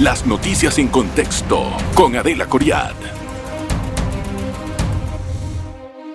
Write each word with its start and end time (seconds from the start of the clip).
Las 0.00 0.24
noticias 0.24 0.78
en 0.78 0.88
contexto 0.88 1.62
con 1.92 2.16
Adela 2.16 2.46
Coriad. 2.46 2.94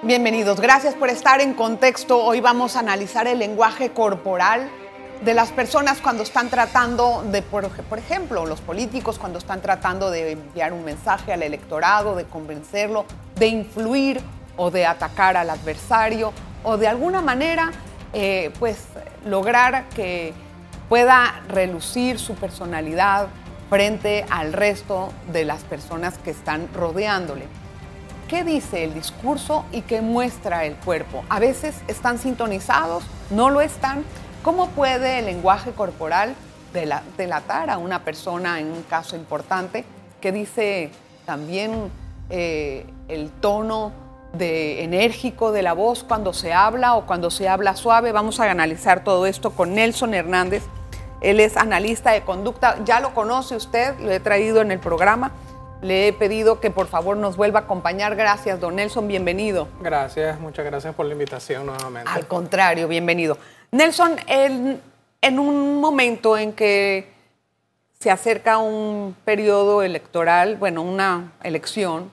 Bienvenidos, 0.02 0.60
gracias 0.60 0.96
por 0.96 1.10
estar 1.10 1.40
en 1.40 1.54
contexto. 1.54 2.18
Hoy 2.18 2.42
vamos 2.42 2.76
a 2.76 2.80
analizar 2.80 3.28
el 3.28 3.38
lenguaje 3.38 3.92
corporal 3.92 4.72
de 5.24 5.36
las 5.36 5.52
personas 5.52 6.02
cuando 6.02 6.24
están 6.24 6.50
tratando 6.50 7.24
de, 7.30 7.44
por, 7.44 7.70
ejemplo, 7.96 8.48
los 8.48 8.60
políticos 8.60 9.20
cuando 9.20 9.38
están 9.38 9.62
tratando 9.62 10.10
de 10.10 10.32
enviar 10.32 10.74
un 10.74 10.84
mensaje 10.84 11.32
al 11.32 11.44
electorado, 11.44 12.16
de 12.16 12.24
convencerlo, 12.24 13.06
de 13.36 13.50
influir 13.50 14.20
o 14.58 14.72
de 14.72 14.88
atacar 14.88 15.38
al 15.38 15.52
adversario 15.52 16.34
o 16.64 16.78
de 16.78 16.88
alguna 16.88 17.22
manera, 17.22 17.72
eh, 18.14 18.52
pues, 18.58 18.80
lograr 19.28 19.90
que 19.90 20.34
pueda 20.90 21.44
relucir 21.50 22.18
su 22.18 22.34
personalidad 22.34 23.28
frente 23.76 24.26
al 24.30 24.54
resto 24.54 25.12
de 25.34 25.44
las 25.44 25.64
personas 25.66 26.18
que 26.18 26.32
están 26.32 26.70
rodeándole. 26.74 27.44
¿Qué 28.30 28.46
dice 28.46 28.86
el 28.86 28.94
discurso 28.94 29.66
y 29.74 29.82
qué 29.82 30.00
muestra 30.00 30.64
el 30.64 30.76
cuerpo? 30.76 31.26
A 31.28 31.40
veces 31.42 31.76
están 31.90 32.18
sintonizados, 32.18 33.04
no 33.32 33.50
lo 33.50 33.60
están. 33.60 34.06
¿Cómo 34.44 34.70
puede 34.70 35.20
el 35.20 35.26
lenguaje 35.26 35.72
corporal 35.72 36.36
delatar 37.18 37.70
a 37.70 37.78
una 37.78 38.06
persona 38.06 38.62
en 38.62 38.68
un 38.68 38.84
caso 38.84 39.18
importante? 39.18 39.84
¿Qué 40.22 40.32
dice 40.32 40.92
también 41.26 41.92
eh, 42.30 42.86
el 43.10 43.30
tono 43.30 43.92
de 44.32 44.86
enérgico 44.86 45.52
de 45.52 45.64
la 45.64 45.74
voz 45.74 46.06
cuando 46.06 46.32
se 46.32 46.54
habla 46.54 46.96
o 46.96 47.06
cuando 47.06 47.30
se 47.30 47.50
habla 47.50 47.76
suave? 47.76 48.14
Vamos 48.14 48.40
a 48.40 48.50
analizar 48.50 49.04
todo 49.04 49.26
esto 49.26 49.52
con 49.52 49.76
Nelson 49.76 50.14
Hernández. 50.14 50.64
Él 51.22 51.40
es 51.40 51.58
analista 51.58 52.12
de 52.12 52.22
conducta, 52.22 52.78
ya 52.84 53.00
lo 53.00 53.14
conoce 53.14 53.56
usted, 53.56 54.00
lo 54.00 54.12
he 54.12 54.20
traído 54.20 54.62
en 54.62 54.72
el 54.72 54.80
programa 54.80 55.32
le 55.82 56.08
he 56.08 56.14
pedido 56.14 56.60
que 56.60 56.72
por 56.72 56.88
favor 56.88 57.16
nos 57.18 57.38
vuelva 57.38 57.60
a 57.60 57.64
acompañar. 57.64 58.16
Gracias, 58.16 58.60
don 58.60 58.76
Nelson, 58.76 59.08
bienvenido. 59.08 59.68
Gracias, 59.82 60.40
muchas 60.40 60.66
gracias 60.66 60.96
por 60.96 61.06
la 61.06 61.14
invitación 61.14 61.66
nuevamente. 61.66 62.10
Al 62.12 62.28
contrario, 62.28 62.88
bienvenido. 62.88 63.38
Nelson, 63.72 64.16
en, 64.28 64.82
en 65.22 65.40
un 65.40 65.80
momento 65.80 66.38
en 66.38 66.54
que 66.54 67.14
se 68.00 68.10
acerca 68.10 68.58
un 68.58 69.16
periodo 69.26 69.84
electoral, 69.84 70.58
bueno, 70.58 70.82
una 70.82 71.34
elección, 71.44 72.12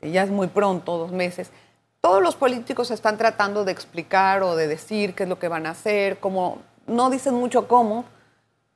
que 0.00 0.10
ya 0.10 0.22
es 0.22 0.30
muy 0.30 0.48
pronto, 0.48 0.98
dos 0.98 1.12
meses, 1.12 1.50
todos 2.00 2.22
los 2.22 2.36
políticos 2.36 2.90
están 2.90 3.16
tratando 3.16 3.64
de 3.64 3.72
explicar 3.72 4.42
o 4.42 4.54
de 4.56 4.68
decir 4.68 5.14
qué 5.14 5.24
es 5.24 5.28
lo 5.28 5.38
que 5.38 5.48
van 5.48 5.66
a 5.66 5.70
hacer, 5.70 6.18
como 6.18 6.58
no 6.86 7.10
dicen 7.10 7.34
mucho 7.34 7.66
cómo, 7.66 8.04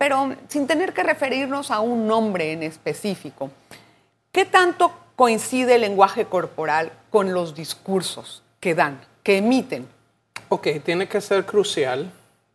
pero 0.03 0.35
sin 0.49 0.67
tener 0.67 0.93
que 0.93 1.05
referirnos 1.05 1.71
a 1.71 1.79
un 1.79 2.09
nombre 2.09 2.51
en 2.51 2.65
específico. 2.65 3.53
¿Qué 4.33 4.45
tanto 4.45 4.93
coincide 5.15 5.77
el 5.77 5.83
lenguaje 5.83 6.25
corporal 6.25 6.91
con 7.09 7.33
los 7.33 7.55
discursos 7.55 8.43
que 8.59 8.75
dan, 8.75 9.01
que 9.23 9.37
emiten? 9.37 9.87
Ok, 10.49 10.67
tiene 10.85 11.07
que 11.07 11.21
ser 11.21 11.47
crucial. 11.47 12.11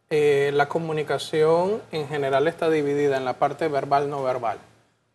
Eh, 0.09 0.52
la 0.56 0.67
comunicación 0.67 1.81
en 1.94 2.09
general 2.09 2.50
está 2.50 2.70
dividida 2.70 3.16
en 3.16 3.23
la 3.23 3.36
parte 3.36 3.70
verbal 3.70 4.09
no 4.09 4.23
verbal. 4.23 4.58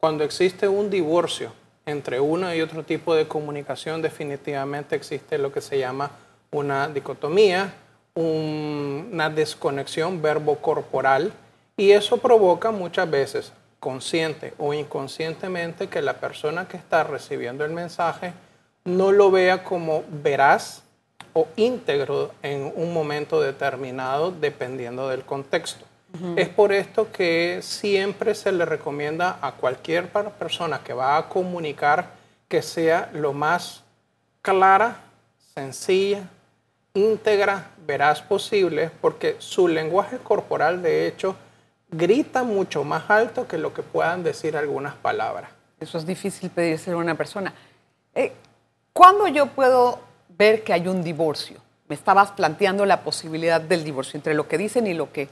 Cuando 0.01 0.25
existe 0.25 0.69
un 0.69 0.89
divorcio 0.89 1.53
entre 1.85 2.19
uno 2.19 2.55
y 2.55 2.63
otro 2.63 2.83
tipo 2.83 3.15
de 3.15 3.29
comunicación, 3.29 4.01
definitivamente 4.01 4.97
existe 4.97 5.37
lo 5.37 5.53
que 5.53 5.61
se 5.61 5.79
llama 5.79 6.13
una 6.51 6.89
dicotomía, 6.89 7.75
una 8.15 9.29
desconexión 9.29 10.23
verbo-corporal, 10.23 11.35
y 11.77 11.93
eso 11.93 12.19
provoca 12.19 12.71
muchas 12.71 13.11
veces 13.11 13.53
consciente 13.81 14.55
o 14.59 14.73
inconscientemente 14.73 15.89
que 15.89 16.03
la 16.03 16.15
persona 16.15 16.69
que 16.69 16.77
está 16.77 17.03
recibiendo 17.03 17.65
el 17.65 17.73
mensaje 17.73 18.33
no 18.85 19.13
lo 19.13 19.31
vea 19.31 19.65
como 19.65 20.05
veraz 20.09 20.83
o 21.33 21.49
íntegro 21.57 22.33
en 22.43 22.73
un 22.77 22.93
momento 22.93 23.41
determinado 23.41 24.31
dependiendo 24.31 25.09
del 25.09 25.25
contexto. 25.25 25.85
Es 26.37 26.49
por 26.51 26.73
esto 26.73 27.11
que 27.11 27.61
siempre 27.63 28.35
se 28.35 28.53
le 28.53 28.67
recomienda 28.67 29.39
a 29.41 29.53
cualquier 29.53 30.11
persona 30.11 30.83
que 30.85 30.93
va 30.93 31.17
a 31.17 31.29
comunicar 31.31 32.11
que 32.49 32.61
sea 32.61 33.09
lo 33.15 33.33
más 33.33 33.83
clara, 34.43 35.01
sencilla, 35.55 36.29
íntegra, 36.93 37.71
veraz 37.87 38.21
posible, 38.21 38.91
porque 39.01 39.37
su 39.39 39.69
lenguaje 39.69 40.19
corporal 40.19 40.83
de 40.83 41.07
hecho 41.07 41.35
grita 41.93 42.43
mucho 42.43 42.83
más 42.83 43.09
alto 43.09 43.47
que 43.47 43.59
lo 43.59 43.73
que 43.73 43.83
puedan 43.83 44.25
decir 44.25 44.57
algunas 44.57 44.95
palabras. 44.95 45.51
Eso 45.79 45.99
es 45.99 46.07
difícil 46.07 46.51
pedirse 46.51 46.91
a 46.91 46.97
una 46.97 47.15
persona. 47.15 47.53
Eh, 48.15 48.33
¿Cuándo 48.93 49.29
yo 49.29 49.47
puedo 49.47 50.01
ver 50.29 50.65
que 50.65 50.73
hay 50.73 50.89
un 50.89 51.03
divorcio? 51.03 51.59
Me 51.89 51.95
estabas 51.95 52.33
planteando 52.33 52.87
la 52.87 53.03
posibilidad 53.03 53.61
del 53.61 53.85
divorcio 53.85 54.17
entre 54.17 54.35
lo 54.35 54.49
que 54.49 54.59
dicen 54.59 54.87
y 54.87 54.95
lo 54.95 55.13
que, 55.13 55.29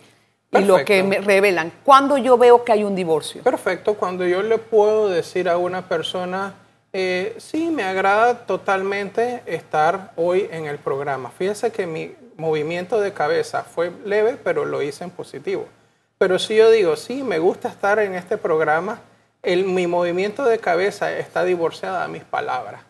y 0.52 0.58
lo 0.60 0.84
que 0.84 1.02
me 1.02 1.18
revelan. 1.20 1.72
¿Cuándo 1.84 2.18
yo 2.18 2.36
veo 2.36 2.64
que 2.64 2.72
hay 2.72 2.84
un 2.84 2.94
divorcio? 2.94 3.42
Perfecto, 3.42 3.94
cuando 3.94 4.26
yo 4.26 4.42
le 4.42 4.58
puedo 4.58 5.08
decir 5.08 5.48
a 5.48 5.56
una 5.56 5.88
persona, 5.88 6.54
eh, 6.92 7.34
sí, 7.38 7.70
me 7.70 7.84
agrada 7.84 8.46
totalmente 8.46 9.42
estar 9.46 10.12
hoy 10.16 10.48
en 10.50 10.66
el 10.66 10.78
programa. 10.78 11.30
Fíjese 11.30 11.70
que 11.70 11.86
mi 11.86 12.14
movimiento 12.36 13.00
de 13.00 13.12
cabeza 13.12 13.62
fue 13.62 13.92
leve, 14.04 14.36
pero 14.42 14.64
lo 14.64 14.82
hice 14.82 15.04
en 15.04 15.10
positivo. 15.10 15.66
Pero 16.20 16.38
si 16.38 16.54
yo 16.54 16.70
digo, 16.70 16.96
sí, 16.96 17.22
me 17.22 17.38
gusta 17.38 17.68
estar 17.68 17.98
en 17.98 18.14
este 18.14 18.36
programa, 18.36 19.00
el, 19.42 19.64
mi 19.64 19.86
movimiento 19.86 20.44
de 20.44 20.58
cabeza 20.58 21.16
está 21.16 21.44
divorciada 21.44 22.02
de 22.02 22.12
mis 22.12 22.24
palabras. 22.24 22.82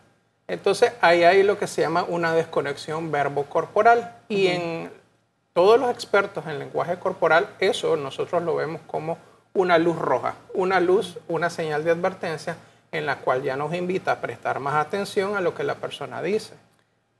Entonces 0.49 0.91
ahí 0.99 1.23
hay 1.23 1.41
lo 1.43 1.57
que 1.57 1.65
se 1.65 1.79
llama 1.79 2.03
una 2.05 2.33
desconexión 2.33 3.09
verbo-corporal. 3.09 4.17
Y 4.27 4.47
en 4.47 4.91
todos 5.53 5.79
los 5.79 5.89
expertos 5.91 6.45
en 6.45 6.59
lenguaje 6.59 6.99
corporal, 6.99 7.47
eso 7.59 7.95
nosotros 7.95 8.43
lo 8.43 8.53
vemos 8.53 8.81
como 8.85 9.17
una 9.53 9.77
luz 9.77 9.97
roja, 9.97 10.35
una 10.53 10.81
luz, 10.81 11.17
una 11.29 11.49
señal 11.49 11.85
de 11.85 11.91
advertencia 11.91 12.57
en 12.91 13.05
la 13.05 13.19
cual 13.19 13.43
ya 13.43 13.55
nos 13.55 13.73
invita 13.73 14.11
a 14.11 14.19
prestar 14.19 14.59
más 14.59 14.75
atención 14.75 15.37
a 15.37 15.41
lo 15.41 15.55
que 15.55 15.63
la 15.63 15.75
persona 15.75 16.21
dice. 16.21 16.55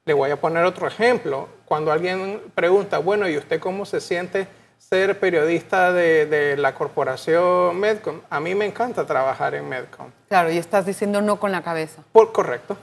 Le 0.03 0.13
voy 0.13 0.31
a 0.31 0.41
poner 0.41 0.66
otro 0.66 0.89
ejemplo. 0.89 1.47
Cuando 1.63 1.89
alguien 1.89 2.41
pregunta, 2.53 2.97
bueno, 2.97 3.29
¿y 3.29 3.38
usted 3.38 3.61
cómo 3.61 3.85
se 3.85 4.01
siente? 4.01 4.49
Ser 4.89 5.19
periodista 5.19 5.93
de, 5.93 6.55
la 6.57 6.73
corporación 6.73 7.79
Medcom. 7.79 8.21
A 8.29 8.39
mí 8.39 8.55
me 8.55 8.65
encanta 8.65 9.05
trabajar 9.05 9.55
en 9.55 9.69
Medcom. 9.69 10.07
Claro, 10.27 10.51
y 10.51 10.57
estás 10.57 10.85
diciendo 10.85 11.21
no 11.21 11.39
con 11.39 11.51
la 11.51 11.61
cabeza. 11.61 12.01
Por 12.11 12.31
correcto. 12.31 12.77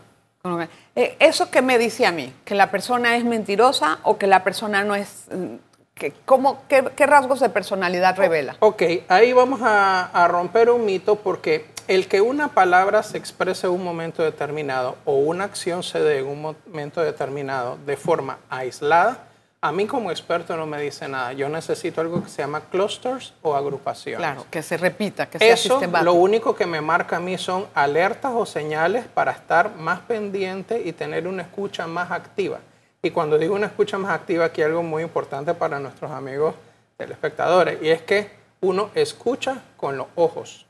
Eh, 0.97 1.17
¿Eso 1.19 1.51
qué 1.51 1.61
me 1.61 1.77
dice 1.77 2.07
a 2.07 2.13
mí? 2.13 2.33
¿Que 2.45 2.55
la 2.55 2.71
persona 2.71 3.17
es 3.17 3.25
mentirosa 3.25 3.99
o 4.05 4.17
que 4.17 4.27
la 4.27 4.45
persona 4.45 4.85
no 4.85 4.95
es... 4.95 5.27
Mm, 5.31 5.57
que, 5.95 6.13
¿cómo, 6.25 6.63
qué, 6.69 7.07
rasgos 7.07 7.41
de 7.41 7.49
personalidad 7.49 8.17
revela? 8.17 8.57
Ok, 8.61 8.83
ahí 9.09 9.33
vamos 9.33 9.61
a, 9.63 10.05
a 10.05 10.29
romper 10.29 10.71
un 10.71 10.87
mito 10.87 11.17
porque 11.17 11.67
el 11.89 12.07
que 12.07 12.21
una 12.21 12.49
palabra 12.55 13.03
se 13.03 13.19
exprese 13.19 13.67
en 13.67 13.73
un 13.73 13.83
momento 13.83 14.23
determinado 14.23 14.97
o 15.05 15.17
una 15.17 15.45
acción 15.45 15.83
se 15.83 15.99
dé 15.99 16.21
en 16.21 16.29
un 16.29 16.41
momento 16.41 17.03
determinado 17.03 17.77
de 17.85 17.97
forma 17.97 18.39
aislada 18.49 19.29
a 19.61 19.73
mí 19.73 19.87
como 19.87 20.11
experto 20.11 20.57
no 20.57 20.67
me 20.67 20.81
dice 20.81 21.09
nada. 21.09 21.33
Yo 21.33 21.49
necesito 21.49 22.01
algo 22.01 22.23
que 22.23 22.29
se 22.29 22.43
llama 22.43 22.61
clusters 22.61 23.35
o 23.43 23.57
agrupaciones. 23.57 24.21
Claro, 24.21 24.47
que 24.51 24.63
se 24.63 24.77
repita, 24.77 25.29
que 25.29 25.39
sea 25.39 25.55
Eso, 25.55 25.81
Lo 26.03 26.15
único 26.15 26.55
que 26.55 26.67
me 26.67 26.81
marca 26.81 27.17
a 27.17 27.21
mí 27.21 27.37
son 27.39 27.67
alertas 27.75 28.33
o 28.35 28.47
señales 28.47 29.07
para 29.07 29.33
estar 29.33 29.75
más 29.75 30.01
pendiente 30.01 30.81
y 30.85 30.93
tener 30.93 31.27
una 31.27 31.43
escucha 31.43 31.87
más 31.87 32.11
activa. 32.13 32.61
Y 33.03 33.11
cuando 33.11 33.39
digo 33.39 33.55
una 33.55 33.67
escucha 33.67 33.99
más 33.99 34.13
activa, 34.13 34.47
aquí 34.47 34.61
hay 34.63 34.69
algo 34.69 34.83
muy 34.83 35.03
importante 35.03 35.55
para 35.55 35.81
nuestros 35.81 36.11
amigos 36.11 36.55
telespectadores, 36.97 37.79
y 37.81 37.91
es 37.91 38.03
que 38.03 38.29
uno 38.61 38.91
escucha 38.95 39.63
con 39.77 39.97
los 39.97 40.09
ojos. 40.17 40.67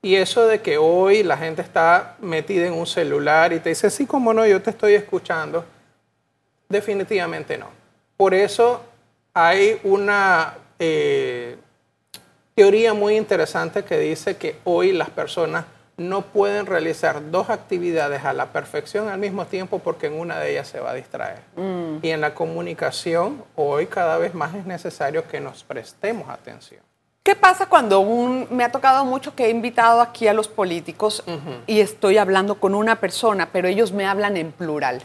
Y 0.00 0.16
eso 0.16 0.44
de 0.48 0.60
que 0.60 0.76
hoy 0.76 1.22
la 1.22 1.36
gente 1.36 1.62
está 1.62 2.16
metida 2.20 2.66
en 2.66 2.72
un 2.72 2.86
celular 2.86 3.52
y 3.52 3.60
te 3.60 3.68
dice, 3.68 3.88
sí, 3.90 4.04
como 4.04 4.34
no, 4.34 4.44
yo 4.44 4.60
te 4.60 4.70
estoy 4.70 4.94
escuchando, 4.94 5.64
definitivamente 6.68 7.56
no 7.56 7.81
por 8.22 8.34
eso 8.34 8.80
hay 9.34 9.80
una 9.82 10.54
eh, 10.78 11.56
teoría 12.54 12.94
muy 12.94 13.16
interesante 13.16 13.82
que 13.82 13.98
dice 13.98 14.36
que 14.36 14.58
hoy 14.62 14.92
las 14.92 15.10
personas 15.10 15.64
no 15.96 16.22
pueden 16.22 16.66
realizar 16.66 17.32
dos 17.32 17.50
actividades 17.50 18.24
a 18.24 18.32
la 18.32 18.52
perfección 18.52 19.08
al 19.08 19.18
mismo 19.18 19.46
tiempo 19.46 19.80
porque 19.80 20.06
en 20.06 20.12
una 20.12 20.38
de 20.38 20.52
ellas 20.52 20.68
se 20.68 20.78
va 20.78 20.90
a 20.90 20.94
distraer. 20.94 21.40
Mm. 21.56 21.96
Y 22.00 22.10
en 22.10 22.20
la 22.20 22.32
comunicación 22.32 23.42
hoy 23.56 23.86
cada 23.86 24.18
vez 24.18 24.34
más 24.34 24.54
es 24.54 24.66
necesario 24.66 25.26
que 25.26 25.40
nos 25.40 25.64
prestemos 25.64 26.30
atención. 26.30 26.80
¿Qué 27.24 27.34
pasa 27.34 27.66
cuando 27.66 27.98
un, 27.98 28.46
me 28.52 28.62
ha 28.62 28.70
tocado 28.70 29.04
mucho 29.04 29.34
que 29.34 29.46
he 29.46 29.50
invitado 29.50 30.00
aquí 30.00 30.28
a 30.28 30.32
los 30.32 30.46
políticos 30.46 31.24
y 31.66 31.80
estoy 31.80 32.18
hablando 32.18 32.60
con 32.60 32.76
una 32.76 33.00
persona, 33.00 33.48
pero 33.50 33.66
ellos 33.66 33.90
me 33.90 34.06
hablan 34.06 34.36
en 34.36 34.52
plural? 34.52 35.02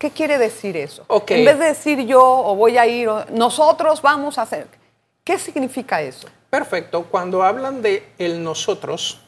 ¿Qué 0.00 0.10
quiere 0.10 0.38
decir 0.38 0.78
eso? 0.78 1.04
En 1.28 1.44
vez 1.44 1.58
de 1.58 1.66
decir 1.66 2.06
yo 2.06 2.22
o 2.22 2.56
voy 2.56 2.78
a 2.78 2.86
ir, 2.86 3.10
nosotros 3.32 4.00
vamos 4.00 4.38
a 4.38 4.42
hacer. 4.42 4.66
¿Qué 5.22 5.38
significa 5.38 6.00
eso? 6.00 6.26
Perfecto. 6.48 7.02
Cuando 7.02 7.42
hablan 7.42 7.82
de 7.82 8.02
el 8.16 8.42
nosotros, 8.42 9.20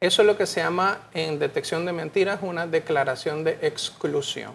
Eso 0.00 0.22
es 0.22 0.26
lo 0.26 0.36
que 0.38 0.46
se 0.46 0.60
llama 0.60 0.98
en 1.12 1.38
detección 1.38 1.84
de 1.84 1.92
mentiras 1.92 2.40
una 2.42 2.66
declaración 2.66 3.44
de 3.44 3.58
exclusión. 3.60 4.52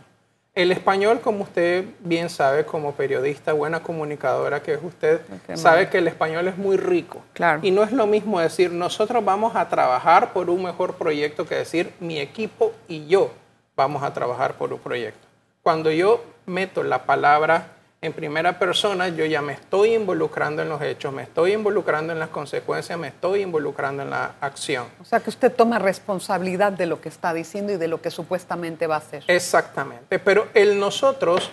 El 0.55 0.71
español, 0.71 1.21
como 1.21 1.43
usted 1.43 1.85
bien 1.99 2.29
sabe, 2.31 2.65
como 2.65 2.93
periodista, 2.93 3.53
buena 3.53 3.83
comunicadora 3.83 4.63
que 4.63 4.73
es 4.73 4.79
usted, 4.83 5.21
sabe 5.53 5.89
que 5.89 5.99
el 5.99 6.07
español 6.07 6.47
es 6.47 6.57
muy 6.57 6.77
rico. 6.77 7.21
Claro. 7.33 7.59
Y 7.61 7.69
no 7.69 7.83
es 7.83 7.91
lo 7.91 8.07
mismo 8.07 8.39
decir 8.39 8.71
nosotros 8.71 9.23
vamos 9.23 9.55
a 9.55 9.69
trabajar 9.69 10.33
por 10.33 10.49
un 10.49 10.63
mejor 10.63 10.95
proyecto 10.95 11.45
que 11.45 11.55
decir 11.55 11.93
mi 11.99 12.17
equipo 12.19 12.71
y 12.87 13.05
yo 13.05 13.31
vamos 13.75 14.01
a 14.01 14.13
trabajar 14.13 14.55
por 14.55 14.73
un 14.73 14.79
proyecto. 14.79 15.24
Cuando 15.65 15.89
yo 15.89 16.23
meto 16.45 16.83
la 16.83 17.07
palabra 17.07 17.71
en 17.99 18.13
primera 18.13 18.59
persona, 18.59 19.07
yo 19.07 19.25
ya 19.25 19.41
me 19.41 19.53
estoy 19.53 19.95
involucrando 19.95 20.61
en 20.61 20.69
los 20.69 20.79
hechos, 20.79 21.11
me 21.11 21.23
estoy 21.23 21.53
involucrando 21.53 22.13
en 22.13 22.19
las 22.19 22.29
consecuencias, 22.29 22.99
me 22.99 23.07
estoy 23.07 23.41
involucrando 23.41 24.03
en 24.03 24.11
la 24.11 24.35
acción. 24.41 24.85
O 25.01 25.05
sea 25.05 25.21
que 25.21 25.31
usted 25.31 25.51
toma 25.51 25.79
responsabilidad 25.79 26.71
de 26.71 26.85
lo 26.85 27.01
que 27.01 27.09
está 27.09 27.33
diciendo 27.33 27.73
y 27.73 27.77
de 27.77 27.87
lo 27.87 27.99
que 27.99 28.11
supuestamente 28.11 28.85
va 28.85 28.93
a 28.93 28.97
hacer. 28.99 29.23
Exactamente, 29.25 30.19
pero 30.19 30.49
el 30.53 30.79
nosotros 30.79 31.49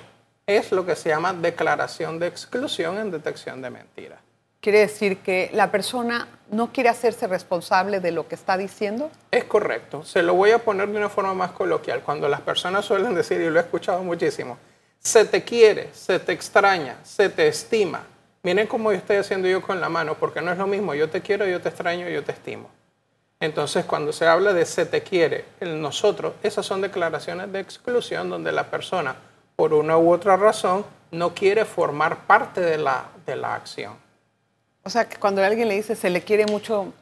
es 0.47 0.73
lo 0.73 0.85
que 0.85 0.95
se 0.95 1.09
llama 1.09 1.33
declaración 1.33 2.19
de 2.19 2.27
exclusión 2.27 2.99
en 2.99 3.11
detección 3.11 3.63
de 3.63 3.71
mentiras. 3.71 4.21
¿Quiere 4.63 4.79
decir 4.79 5.19
que 5.19 5.51
la 5.53 5.73
persona 5.73 6.29
no 6.53 6.73
quiere 6.73 6.89
hacerse 6.89 7.27
responsable 7.27 7.99
de 7.99 8.13
lo 8.13 8.29
que 8.29 8.37
está 8.37 8.57
diciendo? 8.57 9.11
Es 9.33 9.43
correcto. 9.43 10.05
Se 10.05 10.23
lo 10.23 10.35
voy 10.35 10.53
a 10.53 10.59
poner 10.61 10.89
de 10.89 10.99
una 10.99 11.09
forma 11.09 11.35
más 11.35 11.51
coloquial. 11.51 12.03
Cuando 12.03 12.29
las 12.29 12.43
personas 12.43 12.85
suelen 12.85 13.13
decir, 13.13 13.41
y 13.41 13.51
lo 13.51 13.59
he 13.59 13.63
escuchado 13.63 14.05
muchísimo, 14.05 14.57
se 15.01 15.25
te 15.25 15.43
quiere, 15.43 15.91
se 15.93 16.21
te 16.21 16.31
extraña, 16.31 16.95
se 17.03 17.29
te 17.29 17.49
estima. 17.49 18.05
Miren 18.45 18.69
cómo 18.69 18.93
estoy 18.93 19.17
haciendo 19.17 19.49
yo 19.49 19.61
con 19.63 19.81
la 19.81 19.89
mano, 19.89 20.15
porque 20.15 20.41
no 20.41 20.53
es 20.53 20.59
lo 20.59 20.69
mismo, 20.69 20.95
yo 20.95 21.11
te 21.11 21.23
quiero, 21.23 21.45
yo 21.45 21.61
te 21.61 21.71
extraño, 21.71 22.09
yo 22.09 22.23
te 22.23 22.31
estimo. 22.31 22.71
Entonces, 23.41 23.85
cuando 23.85 24.13
se 24.13 24.29
habla 24.29 24.53
de 24.53 24.65
se 24.65 24.87
te 24.87 25.03
quiere, 25.03 25.45
el 25.59 25.83
nosotros, 25.83 26.35
esas 26.45 26.65
son 26.65 26.83
declaraciones 26.83 27.51
de 27.51 27.59
exclusión 27.59 28.31
donde 28.31 28.53
la 28.53 28.71
persona, 28.71 29.17
por 29.57 29.75
una 29.75 29.99
u 29.99 30.13
otra 30.13 30.37
razón, 30.37 30.87
no 31.11 31.35
quiere 31.35 31.65
formar 31.65 32.29
parte 32.29 32.61
de 32.61 32.79
la, 32.79 33.07
de 33.27 33.35
la 33.35 33.57
acción. 33.57 34.12
O 34.85 34.91
sea, 34.91 35.09
que 35.09 35.17
cuando 35.17 35.43
alguien 35.45 35.69
le 35.69 35.75
dice 35.75 35.95
se 35.95 36.11
le 36.11 36.23
quiere 36.23 36.47
mucho, 36.47 36.93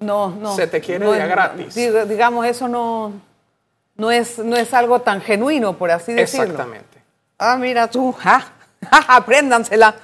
no, 0.00 0.28
no. 0.30 0.54
Se 0.54 0.66
te 0.66 0.80
quiere 0.80 1.04
no 1.04 1.14
ya 1.14 1.24
es- 1.24 1.30
gratis. 1.30 1.74
Digamos, 2.08 2.46
eso 2.46 2.68
no, 2.68 3.12
no, 3.96 4.10
es, 4.10 4.38
no 4.38 4.56
es 4.56 4.72
algo 4.74 5.00
tan 5.00 5.20
genuino, 5.20 5.76
por 5.76 5.90
así 5.90 6.12
decirlo. 6.12 6.44
Exactamente. 6.44 7.02
Ah, 7.38 7.56
mira 7.56 7.88
tú, 7.88 8.12
ja, 8.12 8.40
ja, 8.90 9.04
apréndansela. 9.16 9.94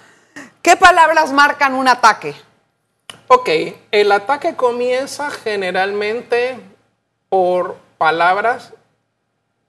¿Qué 0.62 0.76
palabras 0.76 1.32
marcan 1.32 1.74
un 1.74 1.86
ataque? 1.88 2.34
Ok, 3.28 3.48
el 3.90 4.12
ataque 4.12 4.54
comienza 4.56 5.30
generalmente 5.30 6.58
por 7.28 7.76
palabras 7.98 8.72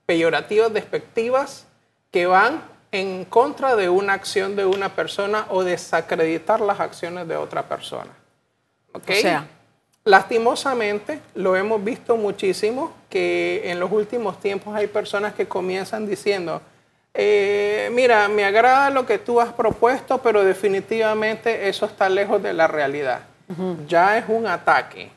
peyorativas, 0.06 0.72
despectivas, 0.72 1.66
que 2.10 2.26
van 2.26 2.62
en 3.00 3.24
contra 3.24 3.76
de 3.76 3.88
una 3.88 4.14
acción 4.14 4.56
de 4.56 4.64
una 4.64 4.94
persona 4.94 5.46
o 5.50 5.62
desacreditar 5.62 6.60
las 6.60 6.80
acciones 6.80 7.28
de 7.28 7.36
otra 7.36 7.62
persona. 7.62 8.10
¿Ok? 8.92 9.10
O 9.10 9.14
sea. 9.14 9.48
Lastimosamente, 10.04 11.20
lo 11.34 11.56
hemos 11.56 11.82
visto 11.82 12.16
muchísimo, 12.16 12.92
que 13.10 13.62
en 13.64 13.80
los 13.80 13.90
últimos 13.90 14.38
tiempos 14.38 14.72
hay 14.76 14.86
personas 14.86 15.34
que 15.34 15.48
comienzan 15.48 16.06
diciendo, 16.06 16.62
eh, 17.12 17.90
mira, 17.92 18.28
me 18.28 18.44
agrada 18.44 18.90
lo 18.90 19.04
que 19.04 19.18
tú 19.18 19.40
has 19.40 19.52
propuesto, 19.52 20.18
pero 20.18 20.44
definitivamente 20.44 21.68
eso 21.68 21.86
está 21.86 22.08
lejos 22.08 22.40
de 22.40 22.52
la 22.52 22.68
realidad. 22.68 23.22
Ya 23.88 24.16
es 24.16 24.24
un 24.28 24.46
ataque 24.46 25.10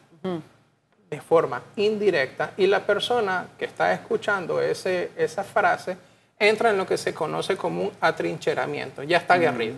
de 1.09 1.21
forma 1.21 1.61
indirecta 1.75 2.51
y 2.57 2.65
la 2.65 2.79
persona 2.79 3.47
que 3.57 3.65
está 3.65 3.93
escuchando 3.93 4.59
ese, 4.61 5.11
esa 5.17 5.43
frase 5.43 5.97
entra 6.39 6.69
en 6.71 6.77
lo 6.77 6.88
que 6.88 6.97
se 6.97 7.13
conoce 7.13 7.57
como 7.57 7.83
un 7.83 7.91
atrincheramiento, 8.00 9.03
ya 9.03 9.18
está 9.18 9.36
aguerrido. 9.36 9.75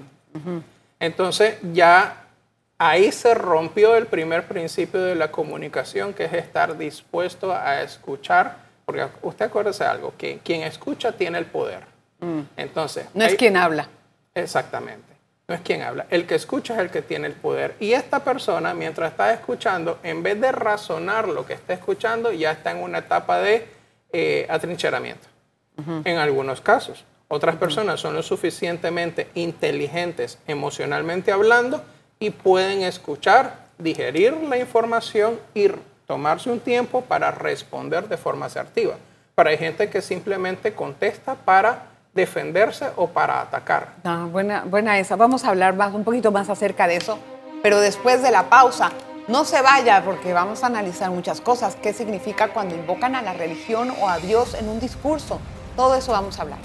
Entonces 0.99 1.57
ya 1.73 2.27
ahí 2.77 3.11
se 3.11 3.33
rompió 3.33 3.95
el 3.95 4.05
primer 4.05 4.47
principio 4.47 5.01
de 5.01 5.15
la 5.15 5.31
comunicación, 5.31 6.13
que 6.13 6.25
es 6.25 6.33
estar 6.33 6.77
dispuesto 6.77 7.53
a 7.53 7.81
escuchar, 7.81 8.57
porque 8.85 9.07
usted 9.23 9.45
acuérdese 9.45 9.83
de 9.83 9.89
algo, 9.89 10.13
que 10.17 10.39
quien 10.43 10.61
escucha 10.61 11.11
tiene 11.11 11.39
el 11.39 11.45
poder. 11.45 11.83
Entonces, 12.55 13.07
No 13.15 13.25
es 13.25 13.35
quien 13.35 13.57
habla. 13.57 13.87
Exactamente. 14.35 15.11
No 15.47 15.55
es 15.55 15.61
quien 15.61 15.81
habla. 15.81 16.05
El 16.09 16.27
que 16.27 16.35
escucha 16.35 16.75
es 16.75 16.79
el 16.79 16.91
que 16.91 17.01
tiene 17.01 17.27
el 17.27 17.33
poder. 17.33 17.75
Y 17.79 17.93
esta 17.93 18.23
persona, 18.23 18.73
mientras 18.73 19.11
está 19.11 19.33
escuchando, 19.33 19.99
en 20.03 20.21
vez 20.21 20.39
de 20.39 20.51
razonar 20.51 21.27
lo 21.27 21.45
que 21.45 21.53
está 21.53 21.73
escuchando, 21.73 22.31
ya 22.31 22.51
está 22.51 22.71
en 22.71 22.77
una 22.77 22.99
etapa 22.99 23.39
de 23.39 23.67
eh, 24.13 24.45
atrincheramiento. 24.49 25.30
En 26.05 26.17
algunos 26.17 26.61
casos. 26.61 27.05
Otras 27.27 27.55
personas 27.55 27.99
son 27.99 28.13
lo 28.13 28.23
suficientemente 28.23 29.29
inteligentes 29.35 30.37
emocionalmente 30.47 31.31
hablando 31.31 31.81
y 32.19 32.29
pueden 32.29 32.81
escuchar, 32.81 33.67
digerir 33.77 34.33
la 34.33 34.57
información 34.57 35.39
y 35.53 35.69
tomarse 36.05 36.51
un 36.51 36.59
tiempo 36.59 37.01
para 37.01 37.31
responder 37.31 38.09
de 38.09 38.17
forma 38.17 38.47
asertiva. 38.47 38.95
Pero 39.33 39.49
hay 39.49 39.57
gente 39.57 39.89
que 39.89 40.01
simplemente 40.01 40.73
contesta 40.73 41.35
para 41.35 41.83
defenderse 42.13 42.87
o 42.97 43.07
para 43.07 43.41
atacar. 43.41 43.93
Ah, 44.03 44.27
buena, 44.29 44.65
buena 44.65 44.99
esa. 44.99 45.15
Vamos 45.15 45.45
a 45.45 45.49
hablar 45.49 45.75
más, 45.75 45.93
un 45.93 46.03
poquito 46.03 46.31
más 46.31 46.49
acerca 46.49 46.85
de 46.85 46.97
eso, 46.97 47.17
pero 47.63 47.79
después 47.79 48.21
de 48.21 48.31
la 48.31 48.49
pausa. 48.49 48.91
No 49.27 49.45
se 49.45 49.61
vaya 49.61 50.03
porque 50.03 50.33
vamos 50.33 50.63
a 50.63 50.67
analizar 50.67 51.11
muchas 51.11 51.39
cosas. 51.39 51.77
¿Qué 51.77 51.93
significa 51.93 52.49
cuando 52.49 52.75
invocan 52.75 53.15
a 53.15 53.21
la 53.21 53.33
religión 53.33 53.93
o 54.01 54.09
a 54.09 54.17
Dios 54.17 54.55
en 54.55 54.67
un 54.67 54.79
discurso? 54.79 55.39
Todo 55.75 55.95
eso 55.95 56.11
vamos 56.11 56.37
a 56.39 56.41
hablar. 56.43 56.59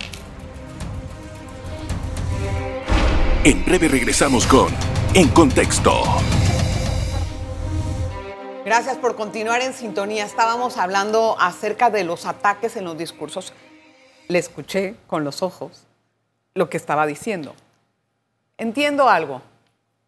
En 3.44 3.64
breve 3.64 3.88
regresamos 3.88 4.46
con 4.46 4.68
En 5.14 5.28
Contexto. 5.28 6.02
Gracias 8.64 8.96
por 8.96 9.14
continuar 9.14 9.62
en 9.62 9.72
sintonía. 9.72 10.24
Estábamos 10.24 10.76
hablando 10.76 11.36
acerca 11.38 11.88
de 11.88 12.02
los 12.02 12.26
ataques 12.26 12.76
en 12.76 12.84
los 12.84 12.98
discursos. 12.98 13.52
Le 14.26 14.40
escuché 14.40 14.96
con 15.06 15.22
los 15.22 15.42
ojos 15.42 15.86
lo 16.54 16.68
que 16.68 16.76
estaba 16.76 17.06
diciendo. 17.06 17.54
Entiendo 18.58 19.08
algo. 19.08 19.42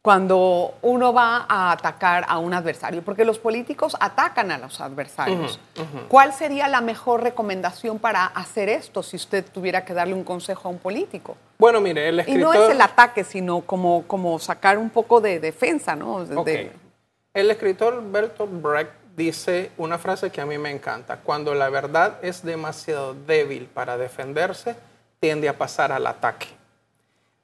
Cuando 0.08 0.72
uno 0.80 1.12
va 1.12 1.44
a 1.46 1.70
atacar 1.70 2.24
a 2.28 2.38
un 2.38 2.54
adversario, 2.54 3.02
porque 3.02 3.26
los 3.26 3.38
políticos 3.38 3.94
atacan 4.00 4.50
a 4.50 4.56
los 4.56 4.80
adversarios, 4.80 5.60
¿cuál 6.08 6.32
sería 6.32 6.66
la 6.66 6.80
mejor 6.80 7.22
recomendación 7.22 7.98
para 7.98 8.24
hacer 8.24 8.70
esto 8.70 9.02
si 9.02 9.16
usted 9.16 9.44
tuviera 9.44 9.84
que 9.84 9.92
darle 9.92 10.14
un 10.14 10.24
consejo 10.24 10.68
a 10.68 10.70
un 10.70 10.78
político? 10.78 11.36
Bueno, 11.58 11.82
mire, 11.82 12.08
el 12.08 12.16
Y 12.16 12.20
escritor... 12.20 12.40
no 12.42 12.52
es 12.54 12.70
el 12.70 12.80
ataque, 12.80 13.22
sino 13.22 13.60
como, 13.60 14.04
como 14.06 14.38
sacar 14.38 14.78
un 14.78 14.88
poco 14.88 15.20
de 15.20 15.40
defensa, 15.40 15.94
¿no? 15.94 16.24
De- 16.24 16.72
El 17.34 17.50
escritor 17.50 18.02
Bertolt 18.10 18.62
Brecht 18.62 18.92
dice 19.14 19.72
una 19.76 19.98
frase 19.98 20.30
que 20.30 20.40
a 20.40 20.46
mí 20.46 20.56
me 20.56 20.70
encanta. 20.70 21.18
Cuando 21.18 21.52
la 21.52 21.68
verdad 21.68 22.16
es 22.22 22.42
demasiado 22.42 23.12
débil 23.12 23.66
para 23.66 23.98
defenderse, 23.98 24.74
tiende 25.20 25.50
a 25.50 25.58
pasar 25.58 25.92
al 25.92 26.06
ataque. 26.06 26.46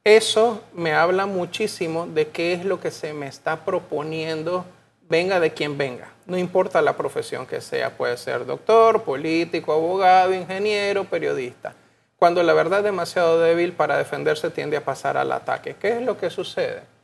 Eso 0.04 0.62
me 0.74 0.92
habla 0.92 1.24
muchísimo 1.26 2.06
de 2.06 2.28
qué 2.28 2.52
es 2.52 2.64
lo 2.64 2.78
que 2.78 2.90
se 2.90 3.14
me 3.14 3.26
está 3.26 3.64
proponiendo, 3.64 4.66
venga 5.08 5.40
de 5.40 5.52
quien 5.54 5.78
venga. 5.78 6.12
No 6.26 6.36
importa 6.36 6.82
la 6.82 6.96
profesión 6.96 7.46
que 7.46 7.60
sea, 7.60 7.96
puede 7.96 8.16
ser 8.18 8.44
doctor, 8.44 9.02
político, 9.02 9.72
abogado, 9.72 10.34
ingeniero, 10.34 11.04
periodista. 11.04 11.74
Cuando 12.16 12.42
la 12.42 12.52
verdad 12.52 12.80
es 12.80 12.84
demasiado 12.84 13.40
débil 13.40 13.72
para 13.72 13.96
defenderse, 13.96 14.50
tiende 14.50 14.76
a 14.76 14.84
pasar 14.84 15.16
al 15.16 15.32
ataque. 15.32 15.76
¿Qué 15.80 15.96
es 15.96 16.02
lo 16.02 16.18
que 16.18 16.30
sucede? 16.30 16.94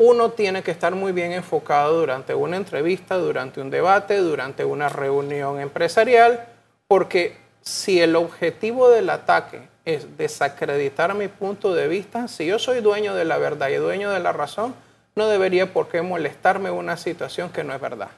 uno 0.00 0.30
tiene 0.30 0.62
que 0.62 0.70
estar 0.70 0.94
muy 0.94 1.10
bien 1.10 1.32
enfocado 1.32 1.98
durante 1.98 2.32
una 2.32 2.56
entrevista, 2.56 3.16
durante 3.16 3.60
un 3.60 3.68
debate, 3.68 4.18
durante 4.18 4.64
una 4.64 4.88
reunión 4.88 5.58
empresarial, 5.58 6.46
porque 6.86 7.36
si 7.62 8.00
el 8.00 8.14
objetivo 8.14 8.88
del 8.90 9.10
ataque 9.10 9.68
es 9.94 10.18
desacreditar 10.18 11.14
mi 11.14 11.28
punto 11.28 11.74
de 11.74 11.88
vista, 11.88 12.28
si 12.28 12.44
yo 12.46 12.58
soy 12.58 12.80
dueño 12.80 13.14
de 13.14 13.24
la 13.24 13.38
verdad 13.38 13.68
y 13.70 13.76
dueño 13.76 14.10
de 14.10 14.20
la 14.20 14.32
razón, 14.32 14.74
no 15.14 15.26
debería 15.28 15.72
por 15.72 15.88
qué 15.88 16.02
molestarme 16.02 16.70
una 16.70 16.96
situación 16.98 17.50
que 17.50 17.64
no 17.64 17.74
es 17.74 17.80
verdad. 17.80 18.10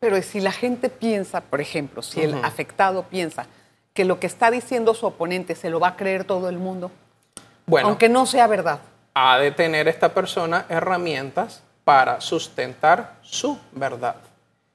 Pero 0.00 0.20
si 0.20 0.40
la 0.40 0.50
gente 0.50 0.88
piensa, 0.90 1.40
por 1.40 1.60
ejemplo, 1.60 2.02
si 2.02 2.22
el 2.22 2.44
afectado 2.44 3.04
piensa 3.04 3.46
que 3.94 4.04
lo 4.04 4.18
que 4.18 4.26
está 4.26 4.50
diciendo 4.50 4.94
su 4.94 5.06
oponente 5.06 5.54
se 5.54 5.70
lo 5.70 5.78
va 5.78 5.88
a 5.88 5.96
creer 5.96 6.24
todo 6.24 6.48
el 6.48 6.58
mundo, 6.58 6.90
Bueno, 7.66 7.88
aunque 7.88 8.08
no 8.08 8.26
sea 8.26 8.46
verdad. 8.48 8.80
ha 9.14 9.38
de 9.38 9.52
tener 9.52 9.86
esta 9.86 10.12
persona 10.12 10.66
herramientas 10.68 11.62
para 11.84 12.20
sustentar 12.20 13.14
su 13.22 13.58
verdad. 13.72 14.16